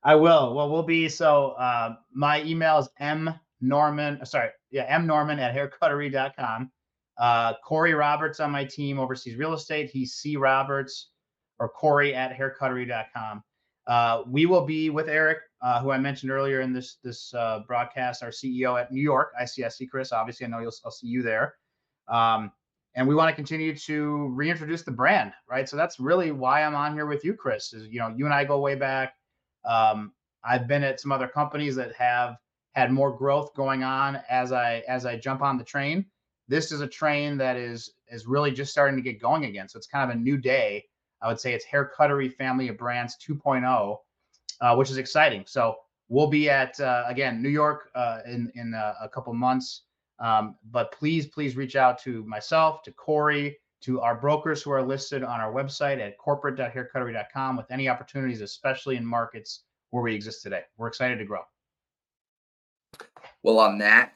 I 0.02 0.14
will. 0.14 0.54
Well, 0.54 0.70
we'll 0.70 0.84
be 0.84 1.08
so 1.08 1.50
uh, 1.52 1.96
my 2.12 2.42
email 2.44 2.78
is 2.78 2.88
m 2.98 3.38
norman 3.66 4.18
uh, 4.20 4.24
sorry 4.24 4.50
yeah 4.70 4.84
m 4.88 5.06
norman 5.06 5.38
at 5.38 5.54
haircuttery.com 5.54 6.70
uh, 7.18 7.54
Corey 7.64 7.94
Roberts 7.94 8.40
on 8.40 8.50
my 8.50 8.64
team 8.64 8.98
oversees 8.98 9.36
real 9.36 9.54
estate. 9.54 9.90
He's 9.90 10.14
C 10.14 10.36
Roberts 10.36 11.10
or 11.58 11.68
Corey 11.68 12.14
at 12.14 12.36
haircuttery.com. 12.36 13.42
Uh, 13.86 14.22
we 14.26 14.46
will 14.46 14.64
be 14.64 14.90
with 14.90 15.08
Eric, 15.08 15.38
uh, 15.62 15.80
who 15.80 15.90
I 15.90 15.98
mentioned 15.98 16.32
earlier 16.32 16.62
in 16.62 16.72
this 16.72 16.96
this 17.04 17.32
uh, 17.34 17.60
broadcast, 17.68 18.22
our 18.22 18.30
CEO 18.30 18.80
at 18.80 18.90
New 18.90 19.02
York 19.02 19.32
ICSC. 19.40 19.88
Chris, 19.90 20.10
obviously, 20.10 20.46
I 20.46 20.48
know 20.48 20.60
you'll 20.60 20.72
I'll 20.84 20.90
see 20.90 21.06
you 21.06 21.22
there, 21.22 21.54
um, 22.08 22.50
and 22.94 23.06
we 23.06 23.14
want 23.14 23.28
to 23.28 23.36
continue 23.36 23.76
to 23.76 24.28
reintroduce 24.34 24.82
the 24.82 24.90
brand, 24.90 25.32
right? 25.48 25.68
So 25.68 25.76
that's 25.76 26.00
really 26.00 26.32
why 26.32 26.62
I'm 26.62 26.74
on 26.74 26.94
here 26.94 27.06
with 27.06 27.24
you, 27.24 27.34
Chris. 27.34 27.74
Is 27.74 27.86
you 27.88 28.00
know 28.00 28.12
you 28.16 28.24
and 28.24 28.32
I 28.32 28.44
go 28.44 28.58
way 28.58 28.74
back. 28.74 29.14
Um, 29.66 30.12
I've 30.42 30.66
been 30.66 30.82
at 30.82 30.98
some 30.98 31.12
other 31.12 31.28
companies 31.28 31.76
that 31.76 31.94
have 31.94 32.36
had 32.74 32.92
more 32.92 33.16
growth 33.16 33.54
going 33.54 33.82
on 33.82 34.20
as 34.28 34.52
I 34.52 34.82
as 34.88 35.06
I 35.06 35.16
jump 35.16 35.42
on 35.42 35.58
the 35.58 35.64
train. 35.64 36.06
This 36.48 36.72
is 36.72 36.80
a 36.80 36.86
train 36.86 37.36
that 37.38 37.56
is 37.56 37.94
is 38.08 38.26
really 38.26 38.50
just 38.50 38.70
starting 38.70 38.96
to 38.96 39.02
get 39.02 39.20
going 39.20 39.44
again. 39.44 39.68
So 39.68 39.78
it's 39.78 39.86
kind 39.86 40.10
of 40.10 40.16
a 40.16 40.20
new 40.20 40.36
day 40.36 40.84
I 41.24 41.28
would 41.28 41.40
say 41.40 41.54
it's 41.54 41.64
Hair 41.64 41.90
Cuttery 41.98 42.28
Family 42.28 42.68
of 42.68 42.76
Brands 42.76 43.16
2.0, 43.26 43.98
uh, 44.60 44.76
which 44.76 44.90
is 44.90 44.98
exciting. 44.98 45.44
So 45.46 45.76
we'll 46.08 46.26
be 46.26 46.50
at 46.50 46.78
uh, 46.78 47.04
again 47.08 47.42
New 47.42 47.48
York 47.48 47.90
uh, 47.94 48.20
in 48.26 48.52
in 48.54 48.74
uh, 48.74 48.94
a 49.00 49.08
couple 49.08 49.32
months. 49.32 49.82
Um, 50.20 50.56
but 50.70 50.92
please, 50.92 51.26
please 51.26 51.56
reach 51.56 51.74
out 51.74 51.98
to 52.00 52.24
myself, 52.24 52.82
to 52.82 52.92
Corey, 52.92 53.56
to 53.80 54.00
our 54.00 54.14
brokers 54.14 54.62
who 54.62 54.70
are 54.70 54.82
listed 54.82 55.24
on 55.24 55.40
our 55.40 55.52
website 55.52 55.98
at 55.98 56.18
corporate.haircuttery.com 56.18 57.56
with 57.56 57.70
any 57.70 57.88
opportunities, 57.88 58.40
especially 58.40 58.96
in 58.96 59.04
markets 59.04 59.64
where 59.90 60.04
we 60.04 60.14
exist 60.14 60.42
today. 60.42 60.62
We're 60.76 60.88
excited 60.88 61.18
to 61.18 61.24
grow. 61.24 61.40
Well, 63.44 63.60
on 63.60 63.78
that, 63.78 64.14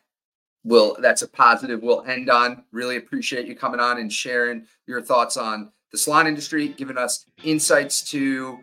will 0.65 0.97
that's 1.01 1.23
a 1.23 1.29
positive 1.29 1.83
we'll 1.83 2.03
end 2.03 2.29
on. 2.31 2.65
Really 2.73 2.97
appreciate 2.97 3.47
you 3.47 3.55
coming 3.55 3.79
on 3.79 3.99
and 3.99 4.13
sharing 4.13 4.67
your 4.87 5.01
thoughts 5.01 5.37
on 5.37 5.71
the 5.93 5.99
salon 5.99 6.27
industry, 6.27 6.69
giving 6.69 6.99
us 6.99 7.27
insights 7.45 8.03
to 8.11 8.59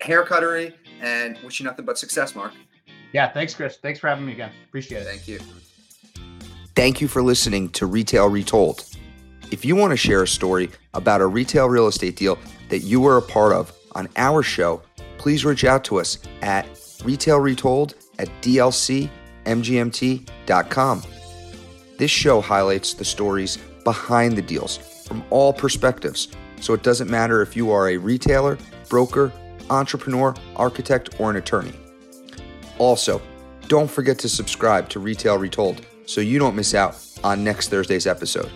Hair 0.00 0.24
Cuttery, 0.24 0.72
and 1.00 1.36
wish 1.44 1.60
you 1.60 1.66
nothing 1.66 1.84
but 1.84 1.98
success, 1.98 2.34
Mark. 2.34 2.52
Yeah, 3.12 3.30
thanks, 3.32 3.54
Chris. 3.54 3.76
Thanks 3.76 3.98
for 3.98 4.08
having 4.08 4.24
me 4.24 4.32
again. 4.32 4.52
Appreciate 4.68 5.02
it. 5.02 5.04
Thank 5.04 5.28
you. 5.28 5.40
Thank 6.74 7.00
you 7.00 7.08
for 7.08 7.22
listening 7.22 7.68
to 7.70 7.86
Retail 7.86 8.28
Retold. 8.28 8.88
If 9.50 9.64
you 9.64 9.74
want 9.74 9.90
to 9.90 9.96
share 9.96 10.22
a 10.22 10.28
story 10.28 10.70
about 10.94 11.20
a 11.20 11.26
retail 11.26 11.68
real 11.68 11.88
estate 11.88 12.16
deal 12.16 12.38
that 12.68 12.80
you 12.80 13.00
were 13.00 13.16
a 13.16 13.22
part 13.22 13.52
of 13.52 13.72
on 13.92 14.08
our 14.16 14.42
show, 14.42 14.82
please 15.16 15.44
reach 15.44 15.64
out 15.64 15.82
to 15.84 15.98
us 15.98 16.18
at 16.42 16.66
retailretold 17.00 17.94
at 18.18 18.28
dlcmgmt.com. 19.48 21.02
This 21.98 22.10
show 22.10 22.40
highlights 22.40 22.94
the 22.94 23.04
stories 23.04 23.58
behind 23.84 24.36
the 24.36 24.42
deals 24.42 24.76
from 25.06 25.24
all 25.30 25.52
perspectives 25.52 26.28
so 26.60 26.74
it 26.74 26.82
doesn't 26.82 27.10
matter 27.10 27.42
if 27.42 27.56
you 27.56 27.70
are 27.70 27.88
a 27.88 27.96
retailer, 27.96 28.58
broker, 28.88 29.32
entrepreneur, 29.70 30.34
architect, 30.56 31.20
or 31.20 31.30
an 31.30 31.36
attorney. 31.36 31.72
Also, 32.78 33.20
don't 33.68 33.90
forget 33.90 34.18
to 34.20 34.28
subscribe 34.28 34.88
to 34.88 35.00
Retail 35.00 35.38
Retold 35.38 35.84
so 36.06 36.20
you 36.20 36.38
don't 36.38 36.56
miss 36.56 36.74
out 36.74 36.96
on 37.22 37.44
next 37.44 37.68
Thursday's 37.68 38.06
episode. 38.06 38.50